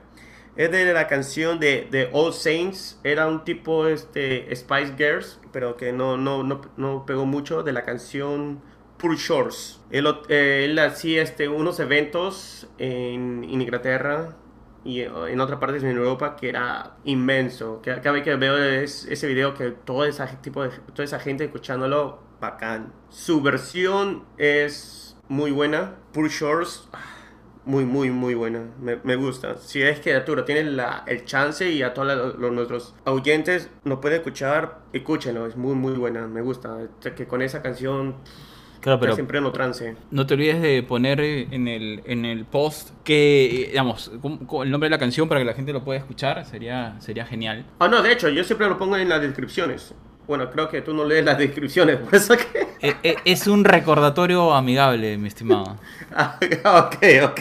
Es 0.57 0.70
de 0.70 0.92
la 0.92 1.09
canción 1.09 1.59
de, 1.59 1.88
de 1.90 2.09
All 2.12 2.33
Saints, 2.33 3.00
era 3.03 3.27
un 3.27 3.42
tipo 3.42 3.88
este, 3.88 4.55
Spice 4.55 4.94
Girls, 4.96 5.40
pero 5.53 5.77
que 5.77 5.92
no, 5.92 6.16
no, 6.16 6.44
no, 6.44 6.61
no 6.77 7.05
pegó 7.07 7.27
mucho, 7.27 7.64
de 7.64 7.72
la 7.72 7.85
canción 7.85 8.62
Poor 8.98 9.16
Shores. 9.16 9.81
Él, 9.90 10.07
eh, 10.29 10.66
él 10.66 10.79
hacía 10.79 11.22
este, 11.22 11.48
unos 11.48 11.81
eventos 11.81 12.68
en, 12.79 13.42
en 13.42 13.61
Inglaterra, 13.62 14.37
y 14.85 15.00
en 15.00 15.40
otras 15.40 15.59
partes 15.59 15.83
en 15.83 15.96
Europa 15.96 16.37
que 16.37 16.50
era 16.50 16.96
inmenso. 17.05 17.81
Cada 17.83 18.12
vez 18.12 18.22
que 18.22 18.37
veo 18.37 18.57
ese 18.59 19.27
video 19.27 19.55
que 19.55 19.70
todo 19.70 20.05
ese 20.05 20.24
tipo 20.42 20.62
de 20.62 20.68
toda 20.92 21.05
esa 21.05 21.18
gente 21.18 21.44
escuchándolo 21.44 22.18
bacán. 22.44 22.92
Su 23.09 23.42
versión 23.42 24.24
es 24.38 25.16
muy 25.28 25.50
buena. 25.50 25.94
Poor 26.12 26.28
Shores, 26.28 26.88
muy, 27.64 27.85
muy, 27.85 28.11
muy 28.11 28.35
buena. 28.35 28.64
Me, 28.80 29.16
gusta. 29.16 29.57
Si 29.59 29.83
es 29.83 30.00
que 30.00 30.14
Arturo 30.14 30.44
tiene 30.44 30.64
la, 30.64 31.04
el 31.07 31.24
chance 31.24 31.68
y 31.68 31.83
a 31.83 31.94
todos 31.94 32.37
los, 32.38 32.52
nuestros 32.52 32.94
oyentes 33.04 33.70
nos 33.85 34.00
puede 34.00 34.16
escuchar, 34.16 34.80
escúchenlo. 34.92 35.46
Es 35.46 35.57
muy, 35.57 35.74
muy 35.74 35.94
buena. 35.94 36.26
Me 36.26 36.42
gusta. 36.42 36.78
Que 37.00 37.26
con 37.26 37.42
esa 37.42 37.62
canción. 37.62 38.16
Claro, 38.80 39.00
pero 39.00 39.14
siempre 39.14 39.40
no 39.40 39.50
trance. 39.50 39.96
No 40.11 40.26
te 40.26 40.35
olvides 40.35 40.61
de 40.61 40.83
poner 40.83 41.18
en 41.18 41.68
el, 41.68 42.02
en 42.04 42.26
el 42.26 42.44
post 42.44 42.90
que, 43.02 43.68
digamos, 43.70 44.12
el 44.12 44.70
nombre 44.70 44.88
de 44.88 44.90
la 44.90 44.98
canción 44.98 45.26
para 45.26 45.40
que 45.40 45.46
la 45.46 45.54
gente 45.54 45.72
lo 45.72 45.83
pueda 45.83 45.98
escuchar. 45.98 46.44
Sería, 46.44 47.00
sería 47.00 47.24
genial. 47.24 47.64
Ah, 47.78 47.88
no, 47.88 48.02
de 48.02 48.12
hecho, 48.12 48.28
yo 48.28 48.44
siempre 48.44 48.68
lo 48.68 48.76
pongo 48.76 48.98
en 48.98 49.09
las 49.09 49.22
descripciones. 49.22 49.94
Bueno, 50.26 50.50
creo 50.50 50.68
que 50.70 50.80
tú 50.80 50.94
no 50.94 51.04
lees 51.04 51.24
las 51.24 51.37
descripciones, 51.37 51.98
por 51.98 52.14
eso 52.14 52.37
que... 52.37 52.66
Eh, 52.80 52.96
eh, 53.02 53.16
es 53.24 53.46
un 53.46 53.64
recordatorio 53.64 54.54
amigable, 54.54 55.18
mi 55.18 55.28
estimado. 55.28 55.78
Ah, 56.16 56.38
ok, 56.87 56.96
ok. 57.24 57.40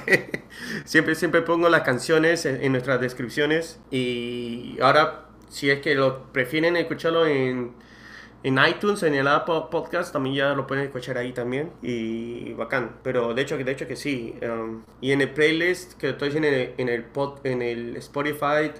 Siempre, 0.83 1.13
siempre 1.13 1.41
pongo 1.43 1.69
las 1.69 1.81
canciones 1.81 2.45
en, 2.45 2.71
nuestras 2.71 2.99
descripciones 2.99 3.79
y 3.91 4.77
ahora, 4.81 5.25
si 5.49 5.69
es 5.69 5.79
que 5.79 5.93
lo 5.93 6.23
prefieren 6.31 6.75
escucharlo 6.75 7.27
en, 7.27 7.73
en 8.41 8.57
iTunes, 8.67 9.03
en 9.03 9.13
el 9.13 9.27
Apple 9.27 9.65
Podcast, 9.69 10.11
también 10.11 10.35
ya 10.35 10.53
lo 10.55 10.65
pueden 10.65 10.85
escuchar 10.85 11.19
ahí 11.19 11.33
también 11.33 11.71
y 11.83 12.53
bacán. 12.53 12.97
Pero 13.03 13.35
de 13.35 13.43
hecho, 13.43 13.57
de 13.57 13.71
hecho 13.71 13.87
que 13.87 13.95
sí. 13.95 14.35
Um, 14.41 14.83
y 15.01 15.11
en 15.11 15.21
el 15.21 15.29
playlist 15.29 15.93
que 15.93 16.09
estoy 16.09 16.35
en 16.35 16.45
el, 16.45 16.73
en 16.77 16.89
el, 16.89 17.05
en 17.43 17.61
el 17.61 17.95
Spotify, 17.97 18.71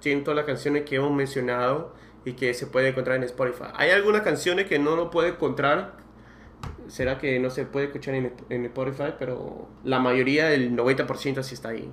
tienen 0.00 0.22
todas 0.22 0.36
las 0.36 0.44
canciones 0.44 0.84
que 0.84 0.96
hemos 0.96 1.12
mencionado 1.12 1.94
y 2.24 2.32
que 2.34 2.54
se 2.54 2.66
puede 2.66 2.88
encontrar 2.88 3.16
en 3.16 3.24
Spotify. 3.24 3.70
Hay 3.74 3.90
algunas 3.90 4.22
canciones 4.22 4.66
que 4.66 4.78
no 4.78 4.96
lo 4.96 5.10
puede 5.10 5.30
encontrar. 5.30 5.94
Será 6.88 7.18
que 7.18 7.38
no 7.38 7.50
se 7.50 7.64
puede 7.64 7.86
escuchar 7.86 8.14
en, 8.14 8.64
Spotify, 8.66 9.14
pero 9.18 9.68
la 9.84 10.00
mayoría, 10.00 10.52
el 10.52 10.76
90% 10.76 11.42
sí 11.42 11.54
está 11.54 11.70
ahí. 11.70 11.90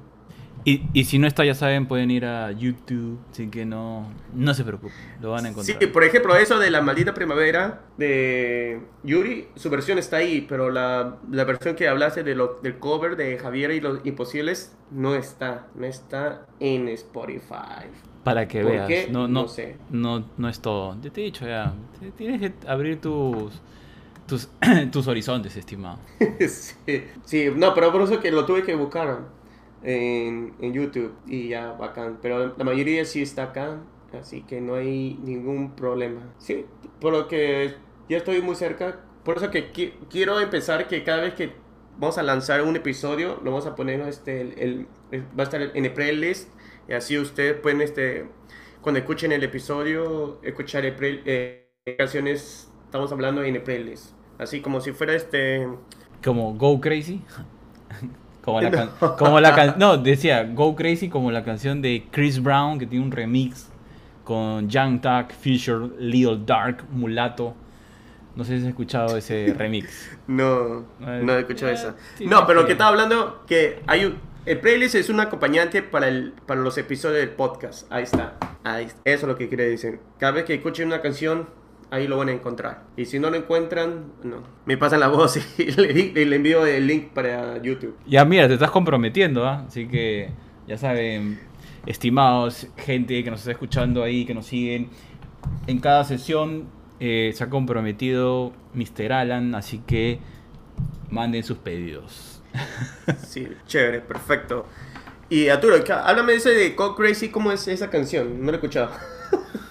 Y, 0.69 1.05
si 1.05 1.17
no 1.17 1.27
está, 1.27 1.45
ya 1.45 1.55
saben, 1.55 1.85
pueden 1.85 2.11
ir 2.11 2.25
a 2.25 2.51
YouTube, 2.51 3.17
así 3.31 3.47
que 3.47 3.65
no, 3.65 4.11
no 4.33 4.53
se 4.53 4.65
preocupen, 4.65 4.97
lo 5.21 5.31
van 5.31 5.45
a 5.45 5.47
encontrar. 5.47 5.79
Sí, 5.79 5.87
por 5.87 6.03
ejemplo, 6.03 6.35
eso 6.35 6.59
de 6.59 6.69
la 6.69 6.81
maldita 6.81 7.13
primavera 7.13 7.83
de 7.97 8.81
Yuri, 9.01 9.47
su 9.55 9.69
versión 9.69 9.97
está 9.97 10.17
ahí, 10.17 10.41
pero 10.41 10.69
la, 10.69 11.19
versión 11.29 11.75
que 11.75 11.87
hablaste 11.87 12.23
de 12.23 12.35
lo, 12.35 12.59
del 12.61 12.79
cover 12.79 13.15
de 13.15 13.39
Javier 13.39 13.71
y 13.71 13.79
los 13.79 14.05
Imposibles 14.05 14.75
no 14.91 15.15
está, 15.15 15.67
no 15.73 15.85
está 15.85 16.45
en 16.59 16.89
Spotify. 16.89 17.87
Para 18.25 18.45
que 18.49 18.61
veas, 18.61 19.09
no, 19.09 19.29
no, 19.29 19.47
sé. 19.47 19.77
no, 19.89 20.25
no 20.35 20.49
es 20.49 20.59
todo. 20.59 20.97
Yo 21.01 21.13
te 21.13 21.21
he 21.21 21.23
dicho 21.23 21.47
ya, 21.47 21.73
tienes 22.17 22.41
que 22.41 22.67
abrir 22.67 22.99
tus 22.99 23.53
tus, 24.27 24.49
tus 24.91 25.07
horizontes, 25.07 25.55
estimado. 25.55 25.99
sí, 26.39 27.05
sí, 27.23 27.47
no, 27.55 27.73
pero 27.73 27.91
por 27.91 28.01
eso 28.01 28.19
que 28.19 28.31
lo 28.31 28.45
tuve 28.45 28.63
que 28.63 28.75
buscar 28.75 29.36
en, 29.87 30.53
en 30.59 30.73
YouTube 30.73 31.13
y 31.25 31.47
ya, 31.47 31.71
bacán. 31.71 32.19
Pero 32.21 32.53
la 32.57 32.63
mayoría 32.63 33.05
sí 33.05 33.21
está 33.21 33.43
acá, 33.43 33.79
así 34.19 34.41
que 34.43 34.59
no 34.59 34.75
hay 34.75 35.17
ningún 35.23 35.75
problema. 35.75 36.33
Sí, 36.37 36.65
por 36.99 37.13
lo 37.13 37.27
que 37.27 37.75
ya 38.09 38.17
estoy 38.17 38.41
muy 38.41 38.55
cerca. 38.55 38.99
Por 39.23 39.37
eso 39.37 39.49
que 39.49 39.71
quiero 40.09 40.39
empezar 40.39 40.87
que 40.87 41.03
cada 41.03 41.23
vez 41.23 41.33
que 41.33 41.51
vamos 41.97 42.17
a 42.17 42.23
lanzar 42.23 42.61
un 42.61 42.75
episodio, 42.75 43.39
lo 43.43 43.51
vamos 43.51 43.65
a 43.65 43.75
poner, 43.75 44.01
este, 44.01 44.41
el, 44.41 44.87
va 45.13 45.39
a 45.39 45.43
estar 45.43 45.61
en 45.61 45.85
el 45.85 45.93
playlist. 45.93 46.49
Y 46.87 46.93
así 46.93 47.17
ustedes 47.17 47.55
pueden, 47.59 47.81
este, 47.81 48.27
cuando 48.81 48.99
escuchen 48.99 49.31
el 49.31 49.43
episodio, 49.43 50.39
escuchar 50.43 50.85
el 50.85 50.95
eh, 51.25 51.69
canciones, 51.97 52.71
estamos 52.85 53.11
hablando 53.11 53.43
en 53.43 53.55
el 53.55 53.63
playlist. 53.63 54.11
Así 54.37 54.61
como 54.61 54.81
si 54.81 54.91
fuera 54.91 55.15
este... 55.15 55.67
Como 56.23 56.53
Go 56.55 56.79
Crazy. 56.79 57.21
Como 58.47 58.61
la, 58.61 58.69
no. 59.01 59.17
como 59.17 59.39
la 59.41 59.75
no, 59.77 59.97
decía 59.97 60.45
Go 60.45 60.73
Crazy 60.73 61.09
como 61.09 61.31
la 61.31 61.43
canción 61.43 61.81
de 61.81 62.07
Chris 62.11 62.41
Brown 62.41 62.79
que 62.79 62.87
tiene 62.87 63.03
un 63.03 63.11
remix 63.11 63.67
con 64.23 64.69
Young 64.69 65.01
Tuck, 65.01 65.33
Fisher, 65.37 65.81
Little 65.99 66.39
Dark, 66.45 66.85
Mulato. 66.89 67.53
No 68.37 68.45
sé 68.45 68.55
si 68.55 68.63
has 68.63 68.69
escuchado 68.69 69.17
ese 69.17 69.53
remix. 69.57 70.17
No, 70.27 70.85
no 70.97 71.33
he 71.33 71.39
escuchado 71.39 71.73
eso. 71.73 71.93
No, 72.21 72.47
pero 72.47 72.61
lo 72.61 72.65
que 72.65 72.71
estaba 72.71 72.91
hablando, 72.91 73.43
que 73.45 73.83
hay 73.85 74.05
un, 74.05 74.17
el 74.45 74.61
playlist 74.61 74.95
es 74.95 75.09
un 75.09 75.19
acompañante 75.19 75.83
para, 75.83 76.07
el, 76.07 76.31
para 76.45 76.61
los 76.61 76.77
episodios 76.77 77.19
del 77.19 77.31
podcast. 77.31 77.91
Ahí 77.91 78.03
está. 78.03 78.35
Ahí 78.63 78.85
Eso 78.85 78.95
es 79.03 79.23
lo 79.23 79.35
que 79.35 79.49
quiere 79.49 79.67
decir. 79.67 79.99
Cada 80.19 80.31
vez 80.31 80.45
que 80.45 80.53
escuchen 80.53 80.87
una 80.87 81.01
canción, 81.01 81.49
ahí 81.91 82.07
lo 82.07 82.17
van 82.17 82.29
a 82.29 82.31
encontrar. 82.31 82.83
Y 82.95 83.05
si 83.05 83.19
no 83.19 83.29
lo 83.29 83.37
encuentran, 83.37 84.11
no. 84.23 84.43
Me 84.65 84.77
pasan 84.77 84.99
la 84.99 85.07
voz 85.07 85.37
y 85.57 85.71
le, 85.71 86.35
envío 86.35 86.65
el 86.65 86.87
link 86.87 87.09
para 87.09 87.61
YouTube. 87.61 87.95
Ya 88.05 88.25
mira, 88.25 88.47
te 88.47 88.55
estás 88.55 88.71
comprometiendo, 88.71 89.45
¿ah? 89.47 89.65
Así 89.67 89.87
que 89.87 90.31
ya 90.67 90.77
saben, 90.77 91.39
estimados, 91.85 92.67
gente 92.77 93.23
que 93.23 93.31
nos 93.31 93.39
está 93.39 93.51
escuchando 93.51 94.03
ahí, 94.03 94.25
que 94.25 94.33
nos 94.33 94.45
siguen. 94.45 94.89
En 95.67 95.79
cada 95.79 96.03
sesión 96.03 96.65
eh, 96.99 97.31
se 97.35 97.43
ha 97.43 97.49
comprometido 97.49 98.53
Mr. 98.73 99.13
Alan, 99.13 99.55
así 99.55 99.81
que 99.85 100.19
manden 101.09 101.43
sus 101.43 101.57
pedidos. 101.57 102.33
Sí, 103.25 103.47
chévere, 103.67 104.01
perfecto. 104.01 104.65
Y 105.29 105.49
Arturo, 105.49 105.75
háblame 106.03 106.33
de 106.33 106.37
ese 106.37 106.49
de 106.51 106.75
Call 106.75 106.95
Crazy, 106.95 107.29
¿cómo 107.29 107.51
es 107.51 107.67
esa 107.67 107.89
canción? 107.89 108.39
No 108.39 108.47
lo 108.47 108.51
he 108.51 108.55
escuchado. 108.55 108.91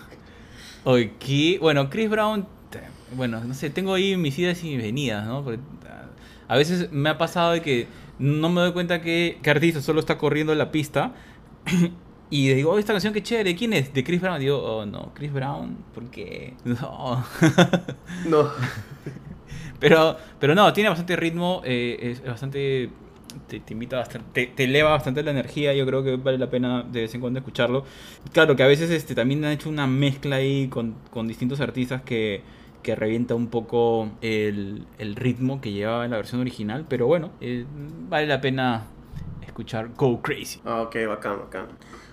Ok, 0.89 1.59
bueno, 1.61 1.91
Chris 1.91 2.09
Brown, 2.09 2.47
bueno, 3.17 3.43
no 3.43 3.55
sé, 3.55 3.71
tengo 3.71 3.95
ahí 3.95 4.17
mis 4.17 4.39
idas 4.39 4.63
y 4.63 4.69
mis 4.69 4.79
venidas, 4.85 5.27
¿no? 5.27 5.43
Porque 5.43 5.59
a 6.47 6.57
veces 6.57 6.93
me 6.93 7.11
ha 7.11 7.19
pasado 7.19 7.51
de 7.55 7.61
que 7.61 7.89
no 8.21 8.49
me 8.51 8.61
doy 8.61 8.73
cuenta 8.73 9.03
que, 9.03 9.41
que 9.43 9.51
artista 9.51 9.83
solo 9.83 9.99
está 9.99 10.17
corriendo 10.17 10.55
la 10.55 10.71
pista 10.71 11.13
y 12.31 12.51
digo, 12.51 12.71
oh, 12.71 12.79
esta 12.79 12.93
canción 12.93 13.13
qué 13.13 13.21
chévere, 13.21 13.57
¿quién 13.57 13.73
es? 13.73 13.93
De 13.93 14.05
Chris 14.05 14.21
Brown. 14.21 14.37
Y 14.37 14.45
digo, 14.45 14.63
oh 14.63 14.87
no, 14.87 15.13
Chris 15.13 15.33
Brown, 15.33 15.77
¿por 15.93 16.05
qué? 16.09 16.55
No. 16.65 17.25
no. 18.29 18.51
pero, 19.81 20.17
pero 20.39 20.55
no, 20.55 20.73
tiene 20.73 20.89
bastante 20.89 21.17
ritmo, 21.17 21.63
eh, 21.65 21.99
es 22.01 22.25
bastante 22.25 22.91
te, 23.47 23.63
invita 23.71 23.97
bastante, 23.97 24.47
te, 24.47 24.65
eleva 24.65 24.91
bastante 24.91 25.23
la 25.23 25.31
energía, 25.31 25.75
yo 25.75 25.87
creo 25.87 26.03
que 26.03 26.17
vale 26.17 26.39
la 26.39 26.51
pena 26.51 26.83
de 26.83 27.03
vez 27.03 27.15
en 27.15 27.21
cuando 27.21 27.39
escucharlo. 27.39 27.85
Claro 28.33 28.57
que 28.57 28.63
a 28.63 28.67
veces 28.67 28.91
este, 28.91 29.15
también 29.15 29.45
han 29.45 29.53
hecho 29.53 29.69
una 29.69 29.87
mezcla 29.87 30.37
ahí 30.37 30.69
con, 30.69 30.95
con 31.11 31.29
distintos 31.29 31.61
artistas 31.61 32.03
que, 32.03 32.43
que 32.83 32.95
revienta 32.95 33.35
un 33.35 33.49
poco 33.49 34.11
el, 34.21 34.87
el, 34.99 35.17
ritmo 35.17 35.61
que 35.61 35.73
llevaba 35.73 36.05
en 36.05 36.11
la 36.11 36.17
versión 36.19 36.41
original, 36.41 36.87
pero 36.89 37.07
bueno, 37.07 37.33
eh, 37.41 37.65
vale 38.09 38.27
la 38.27 38.41
pena 38.41 38.87
escuchar 39.47 39.89
Go 39.95 40.21
Crazy. 40.23 40.61
Ah, 40.65 40.83
ok, 40.83 40.97
bacán, 41.09 41.39
bacán. 41.39 41.67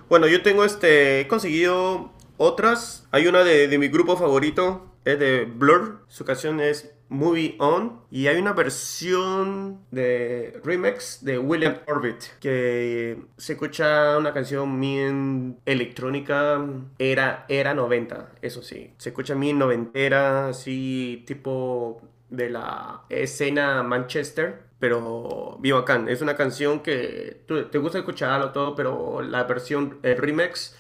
Bueno, 0.10 0.28
yo 0.28 0.42
tengo 0.42 0.64
este, 0.66 1.22
he 1.22 1.28
conseguido 1.28 2.12
otras, 2.38 3.08
hay 3.12 3.28
una 3.28 3.44
de, 3.44 3.68
de 3.68 3.78
mi 3.78 3.88
grupo 3.88 4.18
favorito, 4.18 4.94
es 5.06 5.20
de 5.20 5.46
Blur, 5.46 6.06
su 6.08 6.26
canción 6.26 6.60
es 6.60 6.93
Movie 7.10 7.56
On 7.60 8.02
y 8.10 8.28
hay 8.28 8.38
una 8.38 8.54
versión 8.54 9.80
de 9.92 10.60
remix 10.64 11.24
de 11.24 11.38
William 11.38 11.78
Orbit 11.88 12.24
que 12.40 13.22
se 13.38 13.54
escucha 13.54 14.18
una 14.18 14.34
canción 14.34 14.80
bien 14.80 15.60
electrónica 15.66 16.66
era 16.98 17.46
era 17.50 17.74
90 17.74 18.32
eso 18.42 18.62
sí 18.64 18.94
se 18.98 19.10
escucha 19.10 19.36
bien 19.36 19.60
noventera 19.60 20.50
así 20.50 21.24
tipo 21.28 22.02
de 22.30 22.50
la 22.50 23.04
escena 23.10 23.84
Manchester 23.84 24.64
pero 24.80 25.58
bien 25.62 25.78
bacán. 25.78 26.10
Es 26.10 26.22
una 26.22 26.36
canción 26.36 26.82
que 26.82 27.46
te 27.48 27.78
gusta 27.78 28.00
escucharlo 28.00 28.52
todo 28.52 28.76
pero 28.76 29.22
la 29.22 29.46
versión 29.46 30.00
el 30.04 30.18
remix 30.18 30.76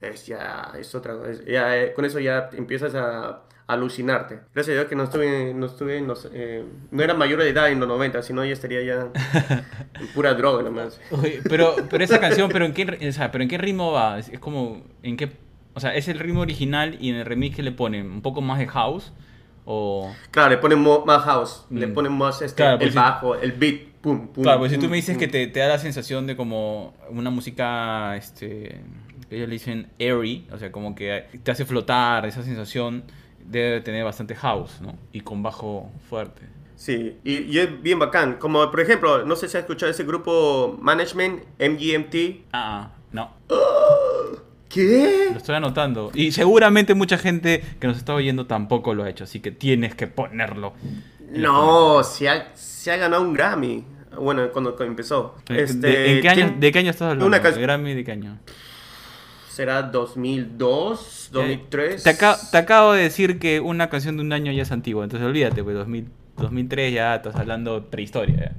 es 0.00 0.26
ya 0.26 0.72
es 0.78 0.94
otra 0.94 1.16
ya, 1.46 1.94
con 1.94 2.04
eso 2.04 2.18
ya 2.20 2.50
empiezas 2.52 2.94
a 2.94 3.44
alucinarte. 3.68 4.40
Gracias 4.54 4.74
a 4.74 4.80
Dios 4.80 4.86
que 4.86 4.96
no 4.96 5.04
estuve, 5.04 5.52
no 5.54 5.66
estuve, 5.66 6.02
eh, 6.32 6.64
no 6.90 7.02
era 7.02 7.12
mayor 7.12 7.42
de 7.42 7.50
edad 7.50 7.70
en 7.70 7.78
los 7.78 7.88
90, 7.88 8.22
sino 8.22 8.44
ya 8.44 8.54
estaría 8.54 8.82
ya 8.82 9.08
en 10.00 10.06
pura 10.08 10.34
droga 10.34 10.62
nomás. 10.62 10.98
pero, 11.48 11.76
pero 11.88 12.02
esa 12.02 12.18
canción, 12.18 12.48
pero 12.50 12.64
en 12.64 12.72
qué, 12.72 12.86
pero 12.86 13.42
en 13.42 13.48
qué 13.48 13.58
ritmo 13.58 13.92
va? 13.92 14.18
Es, 14.18 14.30
como, 14.40 14.82
en 15.02 15.18
qué, 15.18 15.30
o 15.74 15.80
sea, 15.80 15.94
es 15.94 16.08
el 16.08 16.18
ritmo 16.18 16.40
original 16.40 16.96
y 16.98 17.10
en 17.10 17.16
el 17.16 17.26
remix 17.26 17.56
que 17.56 17.62
le 17.62 17.70
ponen 17.72 18.10
un 18.10 18.22
poco 18.22 18.40
más 18.40 18.58
de 18.58 18.66
house 18.68 19.12
o. 19.66 20.10
Claro, 20.30 20.48
le 20.48 20.56
ponen 20.56 20.82
más 21.04 21.22
house, 21.24 21.66
le 21.70 21.88
mm. 21.88 21.92
ponen 21.92 22.12
más 22.12 22.40
este, 22.40 22.66
el 22.66 22.78
pues 22.78 22.94
bajo, 22.94 23.36
el 23.36 23.52
beat. 23.52 23.88
Pum, 24.00 24.28
pum, 24.28 24.44
claro, 24.44 24.60
pues 24.60 24.72
si 24.72 24.78
tú 24.78 24.88
me 24.88 24.96
dices 24.96 25.18
que 25.18 25.26
te, 25.26 25.48
te, 25.48 25.60
da 25.60 25.66
la 25.68 25.78
sensación 25.78 26.26
de 26.26 26.36
como 26.36 26.94
una 27.10 27.30
música, 27.30 28.16
este, 28.16 28.80
ellos 29.28 29.48
le 29.48 29.54
dicen 29.54 29.88
airy, 29.98 30.46
o 30.52 30.56
sea, 30.56 30.72
como 30.72 30.94
que 30.94 31.26
te 31.42 31.50
hace 31.50 31.64
flotar 31.66 32.24
esa 32.24 32.44
sensación 32.44 33.04
debe 33.50 33.80
tener 33.80 34.04
bastante 34.04 34.34
house, 34.34 34.80
¿no? 34.80 34.94
Y 35.12 35.20
con 35.20 35.42
bajo 35.42 35.90
fuerte. 36.08 36.42
Sí, 36.76 37.16
y, 37.24 37.58
es 37.58 37.82
bien 37.82 37.98
bacán. 37.98 38.34
Como 38.34 38.70
por 38.70 38.80
ejemplo, 38.80 39.24
no 39.24 39.34
sé 39.34 39.48
si 39.48 39.56
has 39.56 39.62
escuchado 39.62 39.90
ese 39.90 40.04
grupo 40.04 40.78
Management, 40.80 41.42
MGMT. 41.58 42.46
Ah, 42.52 42.90
no. 43.10 43.32
¿Qué? 44.68 45.30
Lo 45.32 45.38
estoy 45.38 45.56
anotando. 45.56 46.10
Y 46.14 46.30
seguramente 46.30 46.94
mucha 46.94 47.18
gente 47.18 47.64
que 47.80 47.86
nos 47.86 47.96
está 47.96 48.14
oyendo 48.14 48.46
tampoco 48.46 48.94
lo 48.94 49.02
ha 49.02 49.10
hecho, 49.10 49.24
así 49.24 49.40
que 49.40 49.50
tienes 49.50 49.94
que 49.94 50.06
ponerlo. 50.06 50.74
No, 51.30 52.04
se 52.04 52.28
ha, 52.28 52.54
se 52.54 52.92
ha 52.92 52.96
ganado 52.96 53.22
un 53.22 53.32
Grammy. 53.32 53.84
Bueno, 54.16 54.48
cuando, 54.52 54.76
empezó. 54.80 55.34
Este, 55.48 55.86
¿De, 55.86 56.16
¿en 56.16 56.22
qué 56.22 56.28
año, 56.28 56.54
¿De 56.58 56.72
qué 56.72 56.78
año 56.78 56.90
estás 56.90 57.10
hablando? 57.10 57.26
Una 57.26 57.38
¿De 57.38 57.60
Grammy 57.60 57.94
de 57.94 58.04
qué 58.04 58.12
año? 58.12 58.38
Será 59.58 59.82
2002, 59.82 61.30
2003. 61.32 62.04
te, 62.04 62.58
acabo 62.58 62.92
de 62.92 63.02
decir 63.02 63.40
que 63.40 63.58
una 63.58 63.90
canción 63.90 64.16
de 64.16 64.22
un 64.22 64.32
año 64.32 64.52
ya 64.52 64.62
es 64.62 64.70
antigua, 64.70 65.02
entonces 65.02 65.26
olvídate, 65.26 65.64
pues 65.64 65.76
2003 66.36 66.94
ya 66.94 67.16
estás 67.16 67.34
hablando 67.34 67.90
prehistoria. 67.90 68.52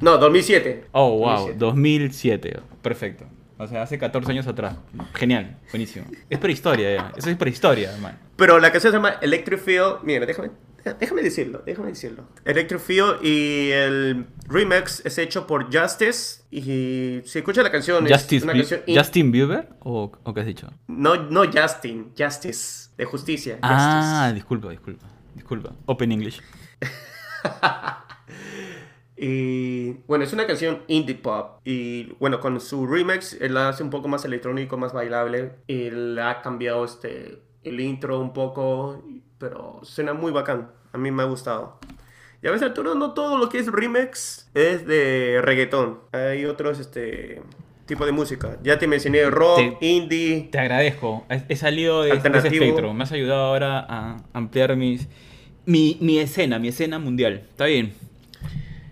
No, 0.00 0.16
2007. 0.18 0.84
Oh, 0.92 1.18
wow, 1.18 1.52
2007. 1.58 2.60
Perfecto. 2.82 3.24
O 3.58 3.66
sea, 3.66 3.82
hace 3.82 3.98
14 3.98 4.30
años 4.30 4.46
atrás. 4.46 4.76
Genial, 5.14 5.56
buenísimo. 5.72 6.06
Es 6.30 6.38
prehistoria 6.38 6.94
ya. 6.94 7.12
Eso 7.16 7.28
es 7.28 7.36
prehistoria, 7.36 7.92
hermano. 7.92 8.16
Pero 8.36 8.60
la 8.60 8.70
canción 8.70 8.92
se 8.92 8.98
llama 8.98 9.16
Electric 9.20 9.58
Field. 9.58 10.04
Mira, 10.04 10.24
déjame 10.24 10.50
déjame 10.94 11.22
decirlo, 11.22 11.62
déjame 11.64 11.88
decirlo. 11.88 12.28
Electric 12.44 12.80
Feel 12.80 13.16
y 13.22 13.70
el 13.70 14.26
remix 14.48 15.04
es 15.04 15.18
hecho 15.18 15.46
por 15.46 15.64
Justice 15.74 16.42
y 16.50 17.22
si 17.24 17.38
escucha 17.38 17.62
la 17.62 17.70
canción 17.70 18.06
Justice, 18.06 18.36
es 18.36 18.42
una 18.44 18.52
canción 18.52 18.80
¿Justin 18.86 19.32
Bieber 19.32 19.68
o, 19.80 20.12
qué 20.34 20.40
has 20.40 20.46
dicho? 20.46 20.70
No, 20.86 21.16
no 21.16 21.44
Justin, 21.50 22.12
Justice, 22.16 22.90
de 22.96 23.04
justicia. 23.04 23.58
Ah, 23.62 24.32
disculpa, 24.34 24.70
disculpa, 24.70 25.06
disculpa. 25.34 25.72
Open 25.86 26.12
English. 26.12 26.40
Y 29.16 29.92
bueno, 30.06 30.24
es 30.24 30.32
una 30.32 30.46
canción 30.46 30.82
indie 30.88 31.14
pop. 31.14 31.60
Y 31.64 32.12
bueno, 32.20 32.38
con 32.38 32.60
su 32.60 32.86
remix, 32.86 33.32
él 33.40 33.54
la 33.54 33.70
hace 33.70 33.82
un 33.82 33.90
poco 33.90 34.08
más 34.08 34.24
electrónico, 34.24 34.76
más 34.76 34.92
bailable. 34.92 35.52
Y 35.66 35.90
le 35.90 36.20
ha 36.20 36.42
cambiado 36.42 36.84
este, 36.84 37.40
el 37.64 37.80
intro 37.80 38.20
un 38.20 38.32
poco 38.32 39.02
pero 39.38 39.80
suena 39.82 40.14
muy 40.14 40.32
bacán. 40.32 40.70
A 40.92 40.98
mí 40.98 41.10
me 41.10 41.22
ha 41.22 41.26
gustado. 41.26 41.78
Y 42.42 42.46
a 42.46 42.50
veces 42.50 42.68
Arturo, 42.68 42.94
no 42.94 43.12
todo 43.14 43.38
lo 43.38 43.48
que 43.48 43.58
es 43.58 43.66
remix 43.70 44.48
es 44.54 44.86
de 44.86 45.40
reggaetón. 45.42 46.00
Hay 46.12 46.44
otros, 46.44 46.78
este... 46.78 47.42
tipo 47.86 48.04
de 48.04 48.12
música. 48.12 48.58
Ya 48.62 48.78
te 48.78 48.86
mencioné 48.86 49.28
rock, 49.30 49.78
indie. 49.80 50.48
Te 50.50 50.58
agradezco. 50.58 51.24
He 51.28 51.56
salido 51.56 52.02
de, 52.02 52.10
ese 52.10 52.48
espectro. 52.48 52.92
Me 52.92 53.04
has 53.04 53.12
ayudado 53.12 53.44
ahora 53.44 53.86
a 53.88 54.16
ampliar 54.32 54.76
mis, 54.76 55.08
mi, 55.64 55.96
mi 56.00 56.18
escena, 56.18 56.58
mi 56.58 56.68
escena 56.68 56.98
mundial. 56.98 57.44
Está 57.48 57.66
bien. 57.66 57.94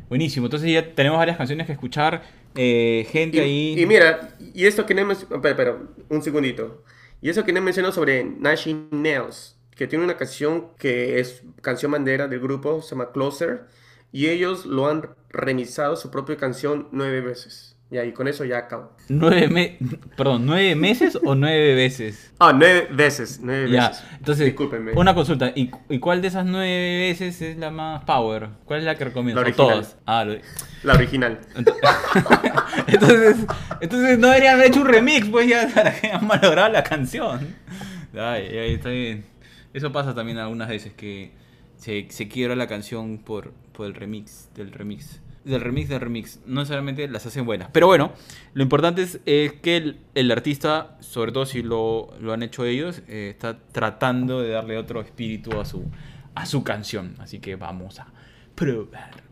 Buenísimo. 0.09 0.47
Entonces 0.47 0.71
ya 0.71 0.95
tenemos 0.95 1.19
varias 1.19 1.37
canciones 1.37 1.67
que 1.67 1.73
escuchar. 1.73 2.23
Eh, 2.55 3.07
gente 3.11 3.41
ahí. 3.41 3.75
Y 3.77 3.85
mira, 3.85 4.37
y 4.55 4.65
esto 4.65 4.87
que 4.87 4.95
no 4.95 5.01
hemos. 5.01 5.23
Espera, 5.23 5.77
un 6.09 6.23
segundito. 6.23 6.85
Y 7.21 7.31
eso 7.31 7.45
que 7.45 7.53
no 7.53 7.61
mencionó 7.61 7.91
sobre 7.91 8.23
Nashing 8.23 8.89
Nails, 8.91 9.54
que 9.77 9.87
tiene 9.87 10.05
una 10.05 10.17
canción 10.17 10.69
que 10.79 11.19
es 11.21 11.43
canción 11.63 11.93
bandera 11.93 12.29
del 12.29 12.41
grupo, 12.41 12.81
se 12.83 12.91
llama 12.91 13.11
Closer, 13.13 13.65
y 14.13 14.29
ellos 14.29 14.65
lo 14.67 14.89
han 14.89 15.09
remixado 15.31 15.97
su 15.97 16.11
propia 16.11 16.37
canción 16.37 16.89
nueve 16.93 17.21
veces. 17.21 17.73
Y 17.91 17.99
ahí 17.99 18.13
con 18.13 18.27
eso 18.27 18.45
ya 18.45 18.59
acabo. 18.59 18.93
¿Nueve, 19.09 19.47
me 19.49 19.79
Perdón, 20.17 20.47
¿nueve 20.47 20.75
meses 20.75 21.17
o 21.23 21.35
nueve 21.37 21.75
veces? 21.75 22.33
Ah, 22.41 22.53
nueve 22.53 22.89
veces, 22.91 23.39
nueve 23.43 23.71
ya. 23.71 23.89
veces. 23.91 24.05
Entonces, 24.19 24.47
Discúlpenme. 24.47 24.93
una 24.95 25.15
consulta. 25.15 25.53
¿Y, 25.55 25.71
¿Y, 25.89 25.99
cuál 26.01 26.21
de 26.23 26.29
esas 26.29 26.45
nueve 26.47 26.99
veces 27.09 27.41
es 27.43 27.57
la 27.57 27.71
más 27.71 28.03
power? 28.05 28.49
¿Cuál 28.65 28.81
es 28.81 28.87
la 28.87 28.97
que 28.97 29.05
recomiendo? 29.05 29.41
La 29.41 29.47
original. 29.47 29.81
Todas. 29.83 29.97
Ah, 30.07 30.25
La 30.83 30.95
original. 30.95 31.39
Entonces, 32.87 33.37
entonces 33.81 34.19
no 34.19 34.29
deberían 34.29 34.55
haber 34.55 34.69
hecho 34.69 34.81
un 34.81 34.87
remix, 34.89 35.29
pues 35.29 35.49
ya 35.49 35.69
para 35.75 35.95
que 36.01 36.09
han 36.11 36.27
malogrado 36.27 36.73
la 36.73 36.83
canción. 36.83 37.55
Ay, 38.15 38.47
ay, 38.59 38.75
está 38.75 38.89
bien. 38.91 39.25
Eso 39.75 39.93
pasa 39.93 40.15
también 40.15 40.39
algunas 40.39 40.69
veces 40.69 40.95
que 40.95 41.33
se, 41.77 42.07
se 42.09 42.29
quiebra 42.29 42.57
la 42.57 42.67
canción 42.67 43.19
por, 43.19 43.53
por 43.73 43.87
el 43.87 43.95
remix 43.95 44.49
del 44.55 44.73
remix 44.73 45.21
del 45.45 45.61
remix 45.61 45.89
del 45.89 46.01
remix. 46.01 46.41
No 46.47 46.61
necesariamente 46.61 47.07
las 47.09 47.27
hacen 47.27 47.45
buenas. 47.45 47.69
Pero 47.73 47.87
bueno, 47.87 48.13
lo 48.55 48.63
importante 48.63 49.03
es, 49.03 49.21
que 49.53 49.95
el, 50.15 50.31
artista, 50.31 50.97
sobre 51.01 51.33
todo 51.33 51.47
si 51.47 51.63
lo, 51.63 52.15
han 52.33 52.43
hecho 52.43 52.65
ellos, 52.65 53.03
eh, 53.09 53.29
está 53.31 53.59
tratando 53.73 54.41
de 54.41 54.51
darle 54.51 54.79
otro 54.79 55.01
espíritu 55.01 55.61
a 55.61 55.65
su, 55.65 55.85
a 56.35 56.47
su 56.47 56.65
canción. 56.65 57.15
Así 57.19 57.39
que 57.39 57.57
vamos 57.57 58.01
a 58.01 58.07
probar. 58.55 59.24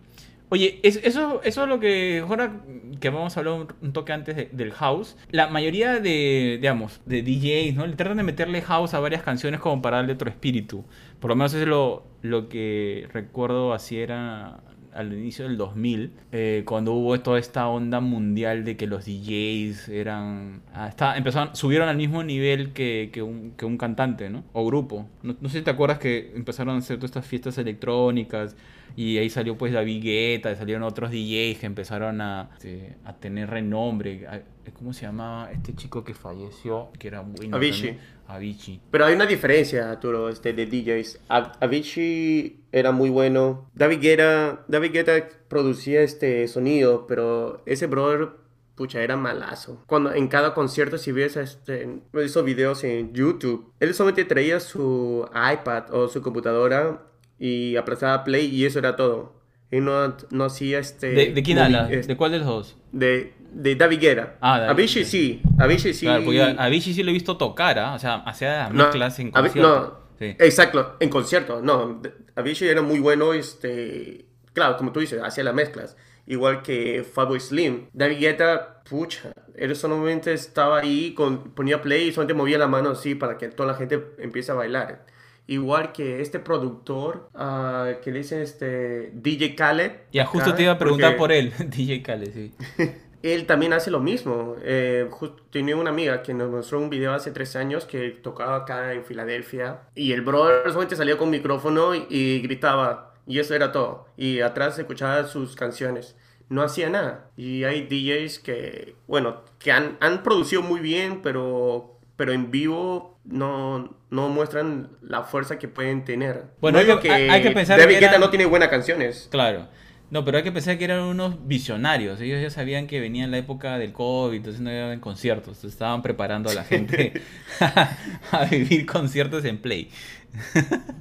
Oye, 0.52 0.80
eso, 0.82 1.00
eso 1.02 1.42
es 1.42 1.56
lo 1.56 1.80
que, 1.80 2.22
ahora 2.28 2.60
que 3.00 3.08
vamos 3.08 3.34
a 3.34 3.40
hablar 3.40 3.68
un, 3.80 3.92
toque 3.94 4.12
antes 4.12 4.54
del 4.54 4.72
house, 4.72 5.16
la 5.30 5.48
mayoría 5.48 5.98
de, 5.98 6.58
digamos, 6.60 7.00
de 7.06 7.22
DJs, 7.22 7.74
¿no? 7.74 7.86
Le 7.86 7.96
tratan 7.96 8.18
de 8.18 8.22
meterle 8.22 8.60
house 8.60 8.92
a 8.92 9.00
varias 9.00 9.22
canciones 9.22 9.60
como 9.60 9.80
para 9.80 9.96
darle 9.96 10.12
otro 10.12 10.28
espíritu. 10.28 10.84
Por 11.20 11.30
lo 11.30 11.36
menos 11.36 11.54
es 11.54 11.66
lo, 11.66 12.04
lo 12.20 12.50
que 12.50 13.08
recuerdo 13.14 13.72
así 13.72 13.98
era 13.98 14.60
al 14.94 15.12
inicio 15.12 15.46
del 15.46 15.56
2000, 15.56 16.12
eh, 16.32 16.62
cuando 16.66 16.92
hubo 16.92 17.18
toda 17.20 17.38
esta 17.38 17.68
onda 17.68 18.00
mundial 18.00 18.64
de 18.64 18.76
que 18.76 18.86
los 18.86 19.04
DJs 19.04 19.88
eran... 19.88 20.62
Ah, 20.74 20.88
está, 20.88 21.16
empezaron, 21.16 21.54
subieron 21.56 21.88
al 21.88 21.96
mismo 21.96 22.22
nivel 22.22 22.72
que, 22.72 23.10
que, 23.12 23.22
un, 23.22 23.52
que 23.56 23.64
un, 23.64 23.78
cantante, 23.78 24.30
¿no? 24.30 24.44
O 24.52 24.66
grupo. 24.66 25.08
No, 25.22 25.34
sé 25.48 25.58
si 25.58 25.62
te 25.62 25.70
acuerdas 25.70 25.98
que 25.98 26.32
empezaron 26.34 26.76
a 26.76 26.78
hacer 26.78 26.96
todas 26.96 27.10
estas 27.10 27.26
fiestas 27.26 27.58
electrónicas 27.58 28.56
y 28.96 29.18
ahí 29.18 29.30
salió 29.30 29.56
pues 29.56 29.72
David 29.72 30.02
Guetta, 30.02 30.54
salieron 30.54 30.82
otros 30.82 31.10
DJs 31.10 31.58
que 31.58 31.66
empezaron 31.66 32.20
a, 32.20 32.50
este, 32.54 32.96
a 33.04 33.14
tener 33.14 33.48
renombre. 33.48 34.26
¿Cómo 34.70 34.92
se 34.92 35.02
llamaba 35.02 35.50
este 35.50 35.74
chico 35.74 36.04
que 36.04 36.14
falleció? 36.14 36.90
Que 36.98 37.08
era 37.08 37.20
bueno. 37.20 37.56
Avicii. 37.56 37.98
Avicii. 38.26 38.80
Pero 38.90 39.06
hay 39.06 39.14
una 39.14 39.26
diferencia, 39.26 39.90
Arturo, 39.90 40.28
este, 40.28 40.52
de 40.52 40.66
DJs. 40.66 41.20
Avicii 41.28 42.64
era 42.72 42.92
muy 42.92 43.10
bueno. 43.10 43.70
David 43.74 44.00
Guetta, 44.00 44.64
David 44.68 44.92
Guetta 44.92 45.28
producía 45.48 46.02
este 46.02 46.46
sonido, 46.48 47.06
pero 47.06 47.62
ese 47.66 47.86
brother 47.86 48.42
pucha, 48.74 49.02
era 49.02 49.16
malazo. 49.16 49.82
Cuando 49.86 50.12
en 50.12 50.28
cada 50.28 50.54
concierto, 50.54 50.98
si 50.98 51.12
ves 51.12 51.36
este, 51.36 52.00
esos 52.14 52.44
videos 52.44 52.84
en 52.84 53.12
YouTube, 53.12 53.72
él 53.80 53.94
solamente 53.94 54.24
traía 54.24 54.60
su 54.60 55.28
iPad 55.32 55.92
o 55.94 56.08
su 56.08 56.22
computadora 56.22 57.02
y 57.38 57.76
aplazaba 57.76 58.24
play 58.24 58.46
y 58.46 58.64
eso 58.64 58.78
era 58.78 58.96
todo. 58.96 59.40
Y 59.70 59.80
no, 59.80 60.16
no 60.30 60.44
hacía 60.44 60.78
este... 60.78 61.32
¿De, 61.32 61.42
quién 61.42 61.58
habla? 61.58 61.86
¿De 61.86 62.16
cuál 62.16 62.32
de 62.32 62.38
los 62.38 62.46
dos? 62.46 62.76
De, 62.92 63.32
de 63.52 63.76
David 63.76 64.00
Guerra. 64.00 64.36
Ah, 64.40 64.58
David, 64.58 64.70
Avicii 64.70 65.04
sí. 65.04 65.42
Avicii 65.58 65.94
sí. 65.94 66.06
Claro, 66.06 66.24
porque 66.24 66.40
Avicii 66.40 66.94
sí 66.94 67.02
lo 67.02 67.10
he 67.10 67.14
visto 67.14 67.36
tocar, 67.36 67.78
¿ah? 67.78 67.94
O 67.94 67.98
sea, 67.98 68.16
hacía 68.16 68.68
mezclas 68.70 69.18
en 69.18 69.30
concierto. 69.30 69.60
No, 69.62 70.16
sí. 70.18 70.36
exacto, 70.38 70.96
en 71.00 71.08
concierto. 71.08 71.60
No, 71.62 72.00
Avicii 72.36 72.68
era 72.68 72.82
muy 72.82 73.00
bueno, 73.00 73.32
este... 73.32 74.26
Claro, 74.52 74.76
como 74.76 74.92
tú 74.92 75.00
dices, 75.00 75.20
hacía 75.22 75.44
las 75.44 75.54
mezclas. 75.54 75.96
Igual 76.26 76.62
que 76.62 77.04
Fabo 77.04 77.38
Slim. 77.38 77.88
David 77.92 78.18
Guetta, 78.18 78.82
pucha, 78.88 79.32
él 79.56 79.74
solamente 79.74 80.32
estaba 80.32 80.80
ahí, 80.80 81.14
con, 81.14 81.52
ponía 81.54 81.80
play 81.82 82.08
y 82.08 82.12
solamente 82.12 82.34
movía 82.34 82.58
la 82.58 82.68
mano 82.68 82.90
así 82.90 83.14
para 83.14 83.38
que 83.38 83.48
toda 83.48 83.72
la 83.72 83.74
gente 83.74 84.02
empiece 84.18 84.52
a 84.52 84.54
bailar. 84.54 85.04
Igual 85.46 85.92
que 85.92 86.20
este 86.20 86.38
productor 86.38 87.28
uh, 87.34 88.00
que 88.02 88.12
le 88.12 88.18
dice 88.18 88.42
este 88.42 89.10
DJ 89.14 89.56
Khaled. 89.56 89.92
Ya, 90.12 90.24
justo 90.24 90.54
te 90.54 90.62
iba 90.62 90.72
a 90.72 90.78
preguntar 90.78 91.16
por 91.16 91.32
él, 91.32 91.52
DJ 91.58 92.02
Khaled, 92.02 92.32
sí. 92.32 92.54
él 93.22 93.46
también 93.46 93.72
hace 93.72 93.90
lo 93.90 94.00
mismo. 94.00 94.56
Eh, 94.62 95.08
tenía 95.50 95.76
una 95.76 95.90
amiga 95.90 96.22
que 96.22 96.34
nos 96.34 96.50
mostró 96.50 96.80
un 96.80 96.90
video 96.90 97.12
hace 97.12 97.30
tres 97.30 97.56
años 97.56 97.84
que 97.84 98.10
tocaba 98.10 98.56
acá 98.56 98.92
en 98.92 99.04
Filadelfia 99.04 99.80
y 99.94 100.12
el 100.12 100.22
brother 100.22 100.64
solamente 100.66 100.96
salía 100.96 101.16
con 101.16 101.30
micrófono 101.30 101.94
y, 101.94 102.40
gritaba 102.40 103.14
y 103.26 103.38
eso 103.38 103.54
era 103.54 103.72
todo. 103.72 104.06
Y 104.16 104.40
atrás 104.40 104.74
se 104.76 104.82
escuchaba 104.82 105.24
sus 105.26 105.54
canciones. 105.54 106.16
No 106.48 106.62
hacía 106.62 106.90
nada. 106.90 107.30
Y 107.36 107.64
hay 107.64 107.86
DJs 107.86 108.40
que, 108.40 108.96
bueno, 109.06 109.42
que 109.58 109.72
han, 109.72 109.96
han 110.00 110.22
producido 110.22 110.60
muy 110.60 110.80
bien, 110.80 111.22
pero, 111.22 111.98
pero 112.16 112.32
en 112.32 112.50
vivo 112.50 113.18
no, 113.24 113.96
no 114.10 114.28
muestran 114.28 114.90
la 115.00 115.22
fuerza 115.22 115.58
que 115.58 115.68
pueden 115.68 116.04
tener. 116.04 116.44
Bueno, 116.60 116.78
hay, 116.78 116.86
que, 116.98 117.10
hay, 117.10 117.42
que, 117.42 117.52
pensar 117.52 117.78
David 117.78 117.98
que 117.98 118.18
no 118.18 118.30
tiene 118.30 118.46
buenas 118.46 118.68
canciones. 118.68 119.28
Claro. 119.30 119.68
No, 120.12 120.26
pero 120.26 120.36
hay 120.36 120.44
que 120.44 120.52
pensar 120.52 120.76
que 120.76 120.84
eran 120.84 121.00
unos 121.00 121.48
visionarios. 121.48 122.20
Ellos 122.20 122.42
ya 122.42 122.50
sabían 122.50 122.86
que 122.86 123.00
venía 123.00 123.26
la 123.26 123.38
época 123.38 123.78
del 123.78 123.94
COVID, 123.94 124.36
entonces 124.36 124.60
no 124.60 124.70
iban 124.70 125.00
conciertos. 125.00 125.64
Estaban 125.64 126.02
preparando 126.02 126.50
a 126.50 126.54
la 126.54 126.64
gente 126.64 127.14
a 128.30 128.44
vivir 128.44 128.84
conciertos 128.84 129.42
en 129.46 129.56
Play. 129.56 129.88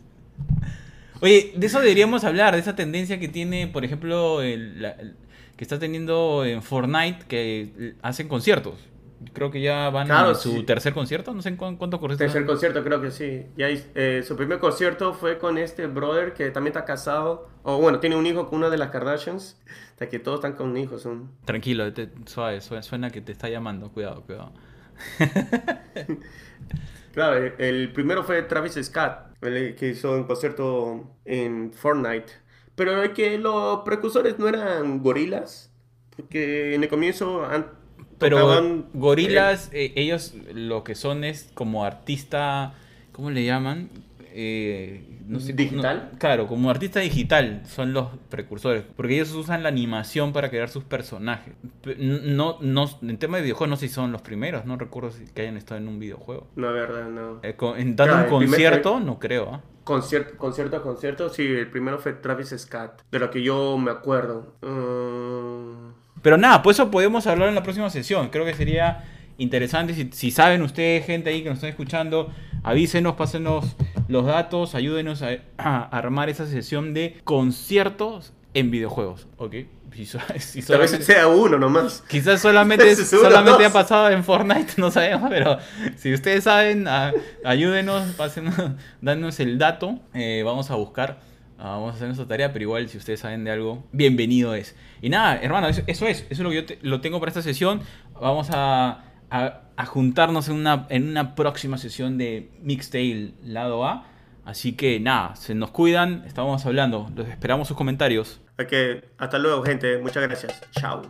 Oye, 1.20 1.52
de 1.58 1.68
eso 1.68 1.82
deberíamos 1.82 2.24
hablar, 2.24 2.54
de 2.54 2.62
esa 2.62 2.78
tendencia 2.78 3.20
que 3.20 3.28
tiene, 3.28 3.68
por 3.68 3.84
ejemplo, 3.84 4.42
el, 4.42 5.14
que 5.58 5.66
está 5.66 5.78
teniendo 5.78 6.46
en 6.46 6.64
Fortnite, 6.64 7.26
que 7.28 7.96
hacen 8.02 8.30
conciertos. 8.30 8.76
Creo 9.34 9.52
que 9.52 9.62
ya 9.62 9.90
van 9.90 10.12
a 10.12 10.34
su 10.34 10.64
tercer 10.64 10.94
concierto, 10.94 11.34
no 11.34 11.42
sé 11.42 11.50
en 11.50 11.58
cuánto 11.58 12.00
concierto. 12.00 12.18
Tercer 12.18 12.46
concierto, 12.46 12.84
creo 12.84 13.02
que 13.02 13.12
sí. 13.12 13.46
Ya, 13.56 13.68
eh, 13.70 14.24
su 14.26 14.36
primer 14.36 14.60
concierto 14.60 15.14
fue 15.14 15.38
con 15.38 15.58
este 15.58 15.88
brother 15.88 16.34
que 16.34 16.50
también 16.50 16.72
está 16.72 16.86
casado, 16.86 17.50
o 17.64 17.78
bueno, 17.78 18.00
tiene 18.00 18.16
un 18.16 18.26
hijo 18.26 18.50
con 18.50 18.60
una 18.60 18.70
de 18.70 18.78
las 18.78 18.90
Kardashians. 18.90 19.58
Hasta 19.92 20.10
que 20.10 20.18
todos 20.20 20.40
están 20.40 20.54
con 20.54 20.76
hijos. 20.78 21.04
Son... 21.04 21.30
Tranquilo, 21.46 21.86
suave, 22.26 22.62
suena 22.62 23.12
que 23.12 23.22
te 23.22 23.32
está 23.32 23.50
llamando, 23.50 23.92
cuidado, 23.92 24.24
cuidado. 24.24 24.52
claro, 27.14 27.54
el 27.58 27.92
primero 27.94 28.24
fue 28.24 28.42
Travis 28.44 28.80
Scott, 28.82 29.38
que 29.42 29.90
hizo 29.94 30.14
un 30.14 30.24
concierto 30.24 31.16
en 31.26 31.72
Fortnite. 31.72 32.34
Pero 32.76 33.14
que 33.14 33.38
los 33.38 33.82
precursores 33.82 34.40
no 34.40 34.48
eran 34.48 35.04
gorilas, 35.04 35.72
porque 36.16 36.74
en 36.74 36.84
el 36.84 36.90
comienzo 36.90 37.46
pero 38.18 38.86
gorilas, 38.94 39.70
eh, 39.74 39.94
ellos 39.96 40.34
lo 40.54 40.84
que 40.84 40.96
son 40.96 41.24
es 41.24 41.50
como 41.54 41.86
artista, 41.86 42.74
¿cómo 43.12 43.32
le 43.32 43.46
llaman? 43.46 43.90
Eh, 44.34 45.04
¿Digital? 45.28 46.12
claro, 46.18 46.48
como 46.48 46.70
artista 46.70 47.00
digital 47.00 47.62
son 47.66 47.94
los 47.94 48.08
precursores, 48.30 48.84
porque 48.96 49.16
ellos 49.16 49.32
usan 49.34 49.64
la 49.64 49.70
animación 49.70 50.34
para 50.34 50.50
crear 50.50 50.70
sus 50.70 50.84
personajes. 50.84 51.54
No, 51.98 52.58
no, 52.62 52.90
en 53.02 53.18
tema 53.18 53.38
de 53.38 53.44
videojuegos 53.44 53.70
no 53.70 53.76
sé 53.78 53.88
si 53.88 53.94
son 53.94 54.12
los 54.12 54.22
primeros, 54.22 54.66
no 54.66 54.78
recuerdo 54.78 55.12
si 55.12 55.26
que 55.26 55.44
hayan 55.44 55.58
estado 55.58 55.80
en 55.80 55.88
un 55.88 56.00
videojuego. 56.00 56.48
No, 56.56 56.72
verdad, 56.74 57.10
no. 57.10 57.40
Eh, 57.44 57.56
en 57.78 57.96
dando 57.96 58.24
un 58.24 58.30
concierto, 58.30 59.00
no 59.00 59.20
creo. 59.20 59.54
¿ah? 59.54 59.62
Concierto, 59.84 60.38
concierto 60.38 60.78
a 60.78 60.82
concierto, 60.82 61.30
sí, 61.30 61.44
el 61.44 61.70
primero 61.70 61.98
fue 61.98 62.14
Travis 62.14 62.54
Scott, 62.58 63.04
de 63.12 63.20
lo 63.20 63.32
que 63.32 63.42
yo 63.42 63.78
me 63.78 63.92
acuerdo. 63.92 64.56
Uh... 64.62 65.61
Pero 66.22 66.38
nada, 66.38 66.62
pues 66.62 66.78
eso 66.78 66.92
podemos 66.92 67.28
hablar 67.28 67.50
en 67.50 67.56
la 67.56 67.64
próxima 67.64 67.90
sesión. 67.90 68.30
Creo 68.30 68.46
que 68.46 68.54
sería 68.54 69.04
interesante. 69.38 70.10
Si, 70.12 70.32
saben 70.32 70.62
ustedes, 70.62 71.06
gente 71.06 71.30
ahí 71.30 71.44
que 71.44 71.50
nos 71.50 71.58
están 71.58 71.72
escuchando, 71.72 72.32
avísenos, 72.64 73.16
pásenos 73.16 73.76
los 74.08 74.26
datos, 74.26 74.76
ayúdenos 74.76 75.24
a, 75.24 75.38
armar 75.92 76.30
esa 76.30 76.46
sesión 76.46 76.94
de 76.94 77.18
conciertos 77.24 78.34
en 78.54 78.72
videojuegos. 78.72 79.28
¿Ok? 79.38 79.56
Si, 79.94 80.62
Tal 80.68 80.80
vez 80.80 80.92
sea 80.92 81.28
uno 81.28 81.58
nomás. 81.58 82.04
Quizás 82.08 82.42
solamente, 82.42 82.96
solamente 83.06 83.66
ha 83.66 83.74
pasado 83.74 84.10
en 84.10 84.24
Fortnite, 84.24 84.74
no 84.78 84.90
sabemos, 84.90 85.30
pero 85.30 85.58
si 85.98 86.14
ustedes 86.14 86.46
saben, 86.46 86.88
ayúdenos, 87.44 88.14
pásenos, 88.16 88.56
danos 89.02 89.40
el 89.40 89.58
dato. 89.58 90.00
Eh, 90.14 90.44
vamos 90.46 90.72
a 90.72 90.76
buscar 90.76 91.20
Ah, 91.64 91.74
vamos 91.74 91.92
a 91.92 91.96
hacer 91.96 92.08
nuestra 92.08 92.28
tarea, 92.28 92.52
pero 92.52 92.64
igual 92.64 92.90
si 92.90 92.98
ustedes 92.98 93.20
saben 93.20 93.44
de 93.44 93.52
algo, 93.52 93.88
bienvenido 93.92 94.56
es. 94.56 94.76
Y 95.00 95.10
nada, 95.10 95.40
hermano, 95.44 95.68
eso, 95.68 95.84
es, 95.86 96.02
eso 96.02 96.26
es 96.28 96.40
lo 96.40 96.50
que 96.50 96.56
yo 96.56 96.76
lo 96.82 97.02
tengo 97.02 97.20
para 97.20 97.30
esta 97.30 97.44
sesión. 97.44 97.82
Vamos 98.20 98.48
a, 98.52 99.04
a, 99.30 99.86
juntarnos 99.86 100.50
en 100.50 100.56
una, 100.56 100.88
en 100.90 101.08
una 101.08 101.36
próxima 101.36 101.78
sesión 101.78 102.18
de 102.18 102.50
Mixtail 102.64 103.36
lado 103.44 103.86
A. 103.86 104.08
Así 104.44 104.74
que 104.74 105.00
nada, 105.00 105.36
se 105.36 105.54
nos 105.54 105.70
cuidan, 105.70 106.24
estamos 106.26 106.66
hablando, 106.66 107.12
los 107.16 107.28
esperamos 107.28 107.68
sus 107.68 107.78
comentarios. 107.78 108.42
Ok, 108.60 109.04
hasta 109.20 109.38
luego 109.38 109.62
gente, 109.62 110.00
muchas 110.00 110.24
gracias, 110.24 110.60
chao. 110.72 111.04